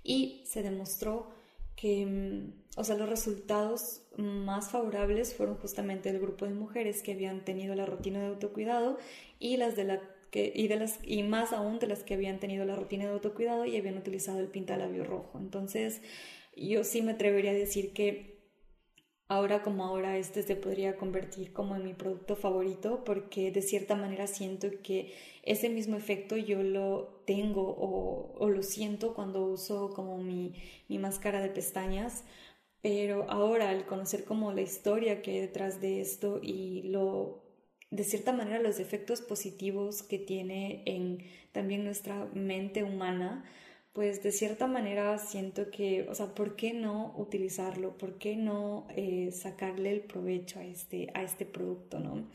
y 0.03 0.42
se 0.46 0.62
demostró 0.62 1.31
que, 1.75 2.07
mm, 2.07 2.65
o 2.76 2.84
sea, 2.84 2.94
los 2.96 3.08
resultados 3.08 4.02
más 4.16 4.70
favorables 4.70 5.34
fueron 5.34 5.56
justamente 5.56 6.10
el 6.10 6.20
grupo 6.20 6.44
de 6.44 6.54
mujeres 6.54 7.02
que 7.02 7.12
habían 7.12 7.44
tenido 7.44 7.74
la 7.74 7.86
rutina 7.86 8.20
de 8.20 8.26
autocuidado 8.26 8.98
y 9.38 9.56
las 9.56 9.74
de 9.74 9.84
la 9.84 10.00
y, 10.32 10.68
de 10.68 10.76
las, 10.76 10.98
y 11.02 11.22
más 11.22 11.52
aún 11.52 11.78
de 11.78 11.86
las 11.86 12.02
que 12.02 12.14
habían 12.14 12.38
tenido 12.38 12.64
la 12.64 12.76
rutina 12.76 13.04
de 13.06 13.12
autocuidado 13.12 13.64
y 13.64 13.76
habían 13.76 13.96
utilizado 13.96 14.38
el 14.38 14.48
pintalabio 14.48 15.04
rojo. 15.04 15.38
Entonces, 15.38 16.02
yo 16.54 16.84
sí 16.84 17.00
me 17.02 17.12
atrevería 17.12 17.52
a 17.52 17.54
decir 17.54 17.94
que 17.94 18.36
ahora 19.28 19.62
como 19.62 19.84
ahora 19.84 20.18
este 20.18 20.42
se 20.42 20.54
podría 20.54 20.96
convertir 20.96 21.52
como 21.52 21.74
en 21.74 21.84
mi 21.84 21.94
producto 21.94 22.36
favorito 22.36 23.02
porque 23.04 23.50
de 23.50 23.62
cierta 23.62 23.96
manera 23.96 24.26
siento 24.26 24.68
que 24.82 25.14
ese 25.42 25.68
mismo 25.68 25.96
efecto 25.96 26.36
yo 26.36 26.62
lo 26.62 27.22
tengo 27.26 27.74
o, 27.76 28.48
lo 28.48 28.62
siento 28.62 29.14
cuando 29.14 29.44
uso 29.44 29.90
como 29.90 30.18
mi, 30.18 30.54
mi, 30.88 30.98
máscara 30.98 31.40
de 31.40 31.48
pestañas 31.48 32.24
pero 32.87 33.29
ahora 33.29 33.70
al 33.70 33.85
conocer 33.85 34.22
como 34.25 34.53
la 34.53 34.61
historia 34.62 35.20
que 35.20 35.33
hay 35.33 35.40
detrás 35.40 35.81
de 35.81 36.01
esto 36.01 36.38
y 36.40 36.83
lo 36.85 37.42
de 37.90 38.05
cierta 38.05 38.33
manera 38.33 38.61
los 38.61 38.79
efectos 38.79 39.22
positivos 39.22 40.05
que 40.05 40.20
tiene 40.20 40.85
en 40.87 41.18
también 41.51 41.83
nuestra 41.83 42.27
mente 42.33 42.85
humana 42.85 43.44
pues 43.92 44.22
de 44.22 44.31
cierta 44.31 44.68
manera 44.68 45.18
siento 45.18 45.68
que, 45.72 46.07
o 46.09 46.14
sea, 46.14 46.33
¿por 46.35 46.55
qué 46.55 46.75
no 46.75 47.12
utilizarlo? 47.16 47.99
¿Por 47.99 48.18
qué 48.18 48.37
no 48.37 48.87
eh, 48.94 49.33
sacarle 49.33 49.90
el 49.90 50.03
provecho 50.03 50.61
a 50.61 50.64
este, 50.64 51.09
a 51.14 51.25
este 51.25 51.44
producto, 51.44 51.99
no? 51.99 52.29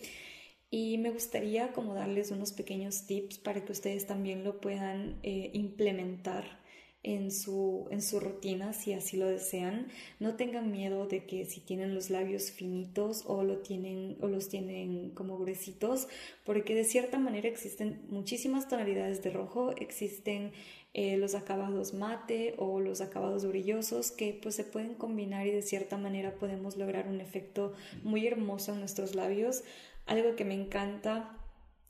Y 0.70 0.98
me 0.98 1.12
gustaría 1.12 1.72
como 1.72 1.94
darles 1.94 2.32
unos 2.32 2.52
pequeños 2.52 3.06
tips 3.06 3.38
para 3.38 3.64
que 3.64 3.72
ustedes 3.72 4.06
también 4.06 4.44
lo 4.44 4.60
puedan 4.60 5.18
eh, 5.24 5.52
implementar 5.54 6.61
en 7.04 7.32
su, 7.32 7.88
en 7.90 8.02
su 8.02 8.20
rutina 8.20 8.74
si 8.74 8.94
así 8.94 9.18
lo 9.18 9.28
desean. 9.28 9.88
No 10.20 10.36
tengan 10.36 10.72
miedo 10.72 11.08
de 11.08 11.26
que 11.26 11.46
si 11.46 11.60
tienen 11.60 11.96
los 11.96 12.10
labios 12.10 12.52
finitos 12.52 13.24
o, 13.26 13.44
lo 13.44 13.58
tienen, 13.58 14.18
o 14.22 14.28
los 14.28 14.50
tienen 14.50 15.12
como 15.12 15.38
gruesitos, 15.38 16.08
porque 16.46 16.76
de 16.76 16.84
cierta 16.84 17.18
manera 17.18 17.48
existen 17.48 18.02
muchísimas 18.10 18.68
tonalidades 18.68 19.24
de 19.24 19.32
rojo, 19.32 19.72
existen 19.78 20.52
eh, 20.94 21.18
los 21.18 21.36
acabados 21.36 21.94
mate 21.94 22.54
o 22.58 22.82
los 22.82 23.00
acabados 23.00 23.48
brillosos 23.48 24.12
que 24.12 24.38
pues 24.42 24.56
se 24.56 24.66
pueden 24.66 24.94
combinar 24.94 25.48
y 25.48 25.52
de 25.52 25.62
cierta 25.62 25.98
manera 25.98 26.36
podemos 26.36 26.76
lograr 26.76 27.08
un 27.08 27.22
efecto 27.22 27.74
muy 28.04 28.28
hermoso 28.28 28.74
en 28.74 28.80
nuestros 28.80 29.16
labios. 29.16 29.64
Algo 30.06 30.36
que 30.36 30.46
me 30.46 30.54
encanta 30.54 31.38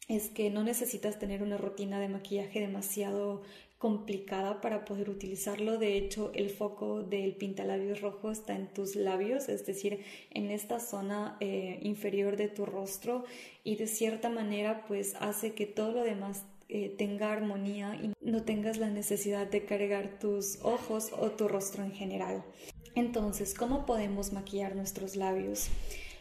es 0.07 0.29
que 0.29 0.49
no 0.49 0.63
necesitas 0.63 1.19
tener 1.19 1.41
una 1.41 1.57
rutina 1.57 1.99
de 1.99 2.09
maquillaje 2.09 2.59
demasiado 2.59 3.41
complicada 3.81 4.61
para 4.61 4.85
poder 4.85 5.09
utilizarlo. 5.09 5.79
De 5.79 5.97
hecho, 5.97 6.31
el 6.35 6.51
foco 6.51 7.01
del 7.01 7.35
pintalabios 7.35 7.99
rojo 7.99 8.29
está 8.29 8.55
en 8.55 8.67
tus 8.67 8.95
labios, 8.95 9.49
es 9.49 9.65
decir, 9.65 10.01
en 10.29 10.51
esta 10.51 10.79
zona 10.79 11.35
eh, 11.39 11.79
inferior 11.81 12.37
de 12.37 12.47
tu 12.47 12.67
rostro 12.67 13.25
y 13.63 13.77
de 13.77 13.87
cierta 13.87 14.29
manera 14.29 14.85
pues 14.87 15.15
hace 15.19 15.53
que 15.53 15.65
todo 15.65 15.93
lo 15.93 16.03
demás 16.03 16.45
eh, 16.69 16.93
tenga 16.95 17.33
armonía 17.33 17.95
y 17.95 18.13
no 18.21 18.43
tengas 18.43 18.77
la 18.77 18.91
necesidad 18.91 19.47
de 19.47 19.65
cargar 19.65 20.19
tus 20.19 20.59
ojos 20.61 21.11
o 21.17 21.31
tu 21.31 21.47
rostro 21.47 21.83
en 21.83 21.91
general. 21.91 22.43
Entonces, 22.93 23.55
¿cómo 23.55 23.87
podemos 23.87 24.31
maquillar 24.31 24.75
nuestros 24.75 25.15
labios? 25.15 25.69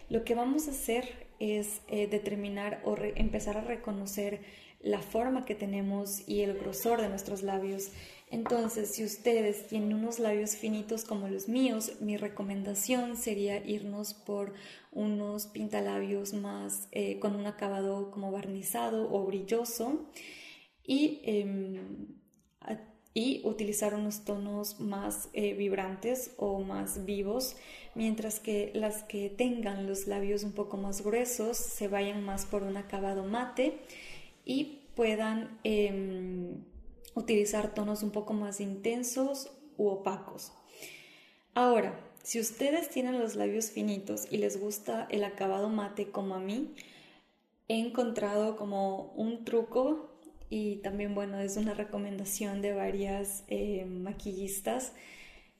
Lo 0.08 0.24
que 0.24 0.34
vamos 0.34 0.66
a 0.66 0.70
hacer 0.70 1.28
es 1.40 1.82
eh, 1.88 2.06
determinar 2.06 2.80
o 2.84 2.96
empezar 2.96 3.58
a 3.58 3.60
reconocer 3.60 4.40
la 4.82 5.02
forma 5.02 5.44
que 5.44 5.54
tenemos 5.54 6.26
y 6.28 6.40
el 6.40 6.54
grosor 6.58 7.00
de 7.00 7.08
nuestros 7.08 7.42
labios. 7.42 7.90
Entonces, 8.30 8.94
si 8.94 9.04
ustedes 9.04 9.66
tienen 9.66 9.92
unos 9.92 10.18
labios 10.18 10.56
finitos 10.56 11.04
como 11.04 11.28
los 11.28 11.48
míos, 11.48 11.92
mi 12.00 12.16
recomendación 12.16 13.16
sería 13.16 13.64
irnos 13.66 14.14
por 14.14 14.54
unos 14.92 15.46
pintalabios 15.48 16.32
más 16.32 16.88
eh, 16.92 17.18
con 17.18 17.34
un 17.34 17.46
acabado 17.46 18.10
como 18.10 18.30
barnizado 18.30 19.12
o 19.12 19.24
brilloso 19.26 20.06
y, 20.84 21.20
em, 21.24 22.18
utilizar 23.42 23.94
unos 23.94 24.24
tonos 24.24 24.80
más 24.80 25.28
eh, 25.32 25.54
vibrantes 25.54 26.32
o 26.38 26.60
más 26.60 27.04
vivos, 27.04 27.56
mientras 27.94 28.40
que 28.40 28.70
las 28.74 29.02
que 29.02 29.28
tengan 29.28 29.86
los 29.86 30.06
labios 30.06 30.42
un 30.42 30.52
poco 30.52 30.76
más 30.76 31.02
gruesos 31.02 31.56
se 31.56 31.88
vayan 31.88 32.24
más 32.24 32.46
por 32.46 32.62
un 32.62 32.76
acabado 32.76 33.24
mate 33.24 33.80
y 34.50 34.82
puedan 34.96 35.60
em, 35.62 36.64
utilizar 37.14 37.72
tonos 37.72 38.02
un 38.02 38.10
poco 38.10 38.32
más 38.32 38.60
intensos 38.60 39.48
u 39.76 39.86
opacos. 39.86 40.52
Ahora, 41.54 42.00
si 42.24 42.40
ustedes 42.40 42.90
tienen 42.90 43.20
los 43.20 43.36
labios 43.36 43.70
finitos 43.70 44.26
y 44.28 44.38
les 44.38 44.60
gusta 44.60 45.06
el 45.08 45.22
acabado 45.22 45.68
mate 45.68 46.10
como 46.10 46.34
a 46.34 46.40
mí, 46.40 46.74
he 47.68 47.78
encontrado 47.78 48.56
como 48.56 49.12
un 49.14 49.44
truco 49.44 50.10
y 50.48 50.78
también, 50.78 51.14
bueno, 51.14 51.38
es 51.38 51.56
una 51.56 51.74
recomendación 51.74 52.60
de 52.60 52.72
varias 52.72 53.44
eh, 53.46 53.84
maquillistas 53.84 54.94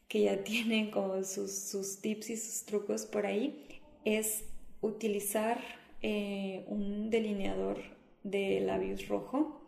que 0.09 0.23
ya 0.23 0.43
tienen 0.45 0.91
como 0.91 1.23
sus, 1.23 2.01
tips 2.01 2.31
y 2.31 2.37
sus 2.37 2.65
trucos 2.65 3.07
por 3.07 3.25
ahí, 3.25 3.69
es 4.05 4.43
utilizar 4.81 5.63
eh, 6.03 6.65
un 6.67 7.11
delineador 7.11 8.00
de 8.23 8.61
labios 8.61 9.09
rojo. 9.09 9.67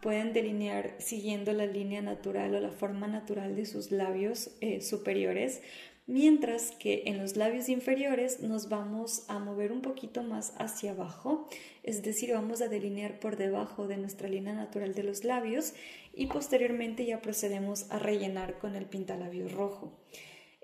Pueden 0.00 0.32
delinear 0.32 0.96
siguiendo 0.98 1.52
la 1.52 1.66
línea 1.66 2.02
natural 2.02 2.54
o 2.54 2.60
la 2.60 2.70
forma 2.70 3.06
natural 3.06 3.54
de 3.54 3.66
sus 3.66 3.92
labios 3.92 4.50
eh, 4.60 4.80
superiores, 4.80 5.62
mientras 6.06 6.72
que 6.72 7.04
en 7.06 7.18
los 7.18 7.36
labios 7.36 7.68
inferiores 7.68 8.40
nos 8.40 8.68
vamos 8.68 9.24
a 9.28 9.38
mover 9.38 9.70
un 9.70 9.80
poquito 9.80 10.22
más 10.22 10.54
hacia 10.58 10.90
abajo, 10.90 11.48
es 11.84 12.02
decir, 12.02 12.32
vamos 12.32 12.60
a 12.60 12.68
delinear 12.68 13.20
por 13.20 13.36
debajo 13.36 13.86
de 13.86 13.96
nuestra 13.96 14.28
línea 14.28 14.54
natural 14.54 14.94
de 14.94 15.04
los 15.04 15.22
labios 15.22 15.74
y 16.12 16.26
posteriormente 16.26 17.06
ya 17.06 17.22
procedemos 17.22 17.90
a 17.90 17.98
rellenar 17.98 18.58
con 18.58 18.74
el 18.74 18.86
pintalabios 18.86 19.52
rojo. 19.52 19.92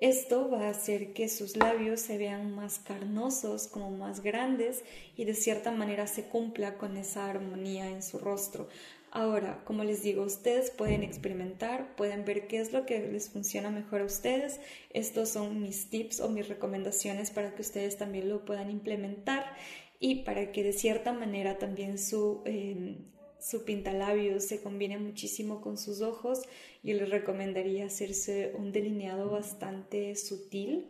Esto 0.01 0.49
va 0.49 0.67
a 0.67 0.71
hacer 0.71 1.13
que 1.13 1.29
sus 1.29 1.57
labios 1.57 2.01
se 2.01 2.19
vean 2.19 2.55
más 2.55 2.79
carnosos, 2.79 3.67
como 3.67 3.91
más 3.91 4.21
grandes 4.21 4.85
y 5.17 5.25
de 5.25 5.35
cierta 5.35 5.73
manera 5.73 6.07
se 6.07 6.25
cumpla 6.25 6.79
con 6.79 6.97
esa 6.97 7.29
armonía 7.29 7.91
en 7.91 8.05
su 8.05 8.19
rostro. 8.19 8.69
Ahora, 9.11 9.65
como 9.65 9.83
les 9.83 10.03
digo, 10.03 10.23
ustedes 10.23 10.71
pueden 10.71 11.03
experimentar, 11.03 11.97
pueden 11.97 12.25
ver 12.25 12.47
qué 12.47 12.61
es 12.61 12.73
lo 12.73 12.87
que 12.87 13.01
les 13.01 13.31
funciona 13.31 13.71
mejor 13.71 14.03
a 14.03 14.05
ustedes. 14.05 14.61
Estos 14.91 15.31
son 15.31 15.61
mis 15.61 15.91
tips 15.91 16.21
o 16.21 16.29
mis 16.29 16.47
recomendaciones 16.47 17.33
para 17.33 17.55
que 17.57 17.63
ustedes 17.63 17.97
también 17.97 18.29
lo 18.29 18.45
puedan 18.45 18.71
implementar 18.71 19.57
y 19.99 20.23
para 20.23 20.53
que 20.53 20.63
de 20.63 20.75
cierta 20.75 21.13
manera 21.13 21.59
también 21.59 21.99
su, 21.99 22.43
eh, 22.45 22.99
su 23.40 23.64
pintalabios 23.64 24.44
se 24.44 24.62
combine 24.62 24.98
muchísimo 24.98 25.61
con 25.61 25.79
sus 25.79 26.01
ojos, 26.01 26.42
yo 26.83 26.94
les 26.94 27.09
recomendaría 27.11 27.87
hacerse 27.87 28.53
un 28.57 28.72
delineado 28.72 29.31
bastante 29.31 30.14
sutil 30.16 30.87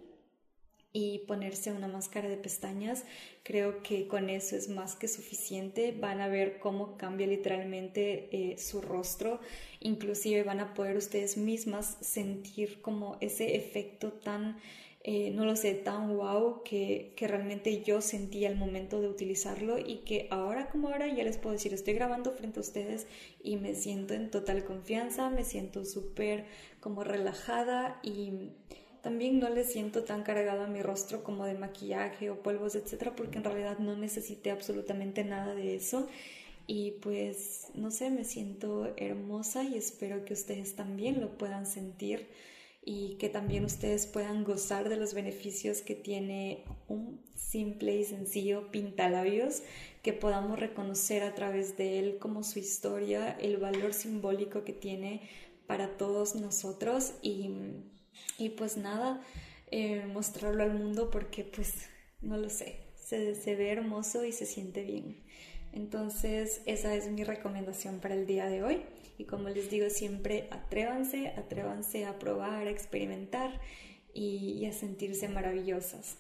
y 0.92 1.20
ponerse 1.20 1.72
una 1.72 1.86
máscara 1.88 2.28
de 2.28 2.36
pestañas. 2.36 3.04
Creo 3.42 3.82
que 3.82 4.08
con 4.08 4.30
eso 4.30 4.56
es 4.56 4.68
más 4.68 4.96
que 4.96 5.06
suficiente. 5.06 5.92
Van 5.92 6.20
a 6.20 6.28
ver 6.28 6.58
cómo 6.58 6.96
cambia 6.96 7.26
literalmente 7.26 8.28
eh, 8.32 8.58
su 8.58 8.80
rostro. 8.80 9.40
Inclusive 9.80 10.42
van 10.42 10.60
a 10.60 10.74
poder 10.74 10.96
ustedes 10.96 11.36
mismas 11.36 11.98
sentir 12.00 12.80
como 12.80 13.16
ese 13.20 13.56
efecto 13.56 14.12
tan 14.12 14.56
eh, 15.10 15.30
no 15.30 15.46
lo 15.46 15.56
sé, 15.56 15.72
tan 15.72 16.14
wow 16.18 16.62
que, 16.64 17.14
que, 17.16 17.26
realmente 17.26 17.82
yo 17.82 18.02
sentí 18.02 18.44
al 18.44 18.56
momento 18.56 19.00
de 19.00 19.08
utilizarlo 19.08 19.78
y 19.78 20.00
que 20.04 20.28
ahora 20.30 20.68
como 20.68 20.88
ahora 20.88 21.06
ya 21.06 21.24
les 21.24 21.38
puedo 21.38 21.54
decir, 21.54 21.72
estoy 21.72 21.94
grabando 21.94 22.30
frente 22.32 22.60
a 22.60 22.60
ustedes 22.60 23.06
y 23.42 23.56
me 23.56 23.74
siento 23.74 24.12
en 24.12 24.30
total 24.30 24.66
confianza, 24.66 25.30
me 25.30 25.44
siento 25.44 25.86
súper 25.86 26.44
como 26.80 27.04
relajada 27.04 28.00
y 28.02 28.50
también 29.00 29.38
no 29.38 29.48
le 29.48 29.64
siento 29.64 30.04
tan 30.04 30.24
cargado 30.24 30.64
a 30.64 30.66
mi 30.66 30.82
rostro 30.82 31.24
como 31.24 31.46
de 31.46 31.54
maquillaje 31.54 32.28
o 32.28 32.42
polvos, 32.42 32.74
etcétera, 32.74 33.16
porque 33.16 33.38
en 33.38 33.44
realidad 33.44 33.78
no 33.78 33.96
necesité 33.96 34.50
absolutamente 34.50 35.24
nada 35.24 35.54
de 35.54 35.74
eso. 35.74 36.06
Y 36.66 36.90
pues, 37.00 37.68
no 37.72 37.90
sé, 37.90 38.10
me 38.10 38.24
siento 38.24 38.92
hermosa 38.98 39.64
y 39.64 39.78
espero 39.78 40.26
que 40.26 40.34
ustedes 40.34 40.76
también 40.76 41.18
lo 41.18 41.38
puedan 41.38 41.64
sentir 41.64 42.28
y 42.90 43.16
que 43.16 43.28
también 43.28 43.66
ustedes 43.66 44.06
puedan 44.06 44.44
gozar 44.44 44.88
de 44.88 44.96
los 44.96 45.12
beneficios 45.12 45.82
que 45.82 45.94
tiene 45.94 46.64
un 46.88 47.20
simple 47.36 47.94
y 47.94 48.04
sencillo 48.04 48.70
pintalabios, 48.70 49.62
que 50.02 50.14
podamos 50.14 50.58
reconocer 50.58 51.22
a 51.22 51.34
través 51.34 51.76
de 51.76 51.98
él 51.98 52.16
como 52.18 52.42
su 52.42 52.58
historia, 52.58 53.36
el 53.42 53.58
valor 53.58 53.92
simbólico 53.92 54.64
que 54.64 54.72
tiene 54.72 55.28
para 55.66 55.98
todos 55.98 56.34
nosotros 56.34 57.12
y, 57.20 57.50
y 58.38 58.48
pues 58.56 58.78
nada, 58.78 59.20
eh, 59.70 60.06
mostrarlo 60.10 60.62
al 60.62 60.72
mundo 60.72 61.10
porque 61.10 61.44
pues 61.44 61.74
no 62.22 62.38
lo 62.38 62.48
sé, 62.48 62.80
se, 62.98 63.34
se 63.34 63.54
ve 63.54 63.70
hermoso 63.70 64.24
y 64.24 64.32
se 64.32 64.46
siente 64.46 64.82
bien. 64.82 65.22
Entonces 65.74 66.62
esa 66.64 66.94
es 66.94 67.10
mi 67.10 67.22
recomendación 67.22 68.00
para 68.00 68.14
el 68.14 68.26
día 68.26 68.46
de 68.46 68.62
hoy. 68.62 68.82
Y 69.18 69.24
como 69.24 69.48
les 69.48 69.68
digo 69.68 69.90
siempre, 69.90 70.46
atrévanse, 70.50 71.28
atrévanse 71.36 72.06
a 72.06 72.18
probar, 72.18 72.68
a 72.68 72.70
experimentar 72.70 73.60
y, 74.14 74.64
a 74.66 74.72
sentirse 74.72 75.28
maravillosas. 75.28 76.16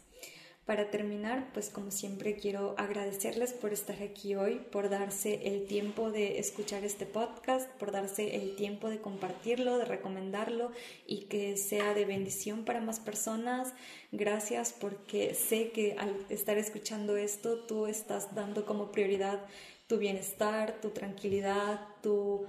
Para 0.66 0.90
terminar, 0.90 1.48
pues 1.54 1.70
como 1.70 1.90
siempre 1.90 2.34
quiero 2.36 2.74
agradecerles 2.76 3.54
por 3.54 3.72
estar 3.72 4.02
aquí 4.02 4.34
hoy, 4.34 4.60
por 4.70 4.90
darse 4.90 5.40
el 5.44 5.66
tiempo 5.66 6.10
de 6.10 6.38
escuchar 6.38 6.84
este 6.84 7.06
podcast, 7.06 7.70
por 7.78 7.90
darse 7.90 8.36
el 8.36 8.54
tiempo 8.54 8.90
de 8.90 9.00
compartirlo, 9.00 9.78
de 9.78 9.86
recomendarlo 9.86 10.70
y 11.06 11.22
que 11.22 11.56
sea 11.56 11.94
de 11.94 12.04
bendición 12.04 12.66
para 12.66 12.82
más 12.82 13.00
personas. 13.00 13.72
Gracias 14.12 14.74
porque 14.78 15.32
sé 15.32 15.70
que 15.70 15.96
al 15.98 16.14
estar 16.28 16.58
escuchando 16.58 17.16
esto 17.16 17.60
tú 17.60 17.86
estás 17.86 18.34
dando 18.34 18.66
como 18.66 18.92
prioridad 18.92 19.40
tu 19.86 19.96
bienestar, 19.96 20.82
tu 20.82 20.90
tranquilidad, 20.90 21.80
tu 22.02 22.44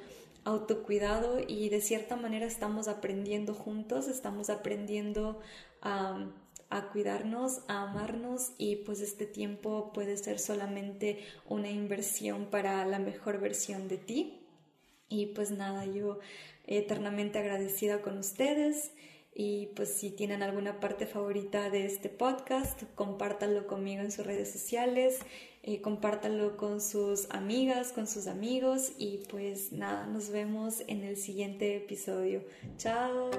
autocuidado 0.49 1.39
y 1.45 1.69
de 1.69 1.81
cierta 1.81 2.15
manera 2.15 2.45
estamos 2.45 2.87
aprendiendo 2.87 3.53
juntos, 3.53 4.07
estamos 4.07 4.49
aprendiendo 4.49 5.39
a 5.81 6.27
a 6.69 6.89
cuidarnos, 6.89 7.61
a 7.67 7.83
amarnos 7.83 8.51
y 8.57 8.77
pues 8.77 9.01
este 9.01 9.25
tiempo 9.25 9.91
puede 9.91 10.17
ser 10.17 10.39
solamente 10.39 11.25
una 11.47 11.69
inversión 11.69 12.45
para 12.45 12.85
la 12.85 12.99
mejor 12.99 13.39
versión 13.39 13.87
de 13.87 13.97
ti. 13.97 14.45
Y 15.09 15.27
pues 15.27 15.49
nada, 15.49 15.85
yo 15.85 16.19
eternamente 16.67 17.39
agradecida 17.39 18.01
con 18.01 18.19
ustedes 18.19 18.91
y 19.33 19.67
pues 19.75 19.95
si 19.95 20.11
tienen 20.11 20.43
alguna 20.43 20.79
parte 20.79 21.07
favorita 21.07 21.71
de 21.71 21.87
este 21.87 22.09
podcast, 22.09 22.83
compártanlo 22.93 23.65
conmigo 23.65 24.03
en 24.03 24.11
sus 24.11 24.25
redes 24.25 24.51
sociales, 24.51 25.19
eh, 25.63 25.81
compártanlo 25.81 26.57
con 26.57 26.81
sus 26.81 27.29
amigas, 27.31 27.91
con 27.91 28.07
sus 28.07 28.27
amigos 28.27 28.93
y 28.97 29.19
pues 29.29 29.71
nada, 29.71 30.07
nos 30.07 30.29
vemos 30.29 30.83
en 30.87 31.03
el 31.03 31.17
siguiente 31.17 31.75
episodio. 31.75 32.43
Chao. 32.77 33.29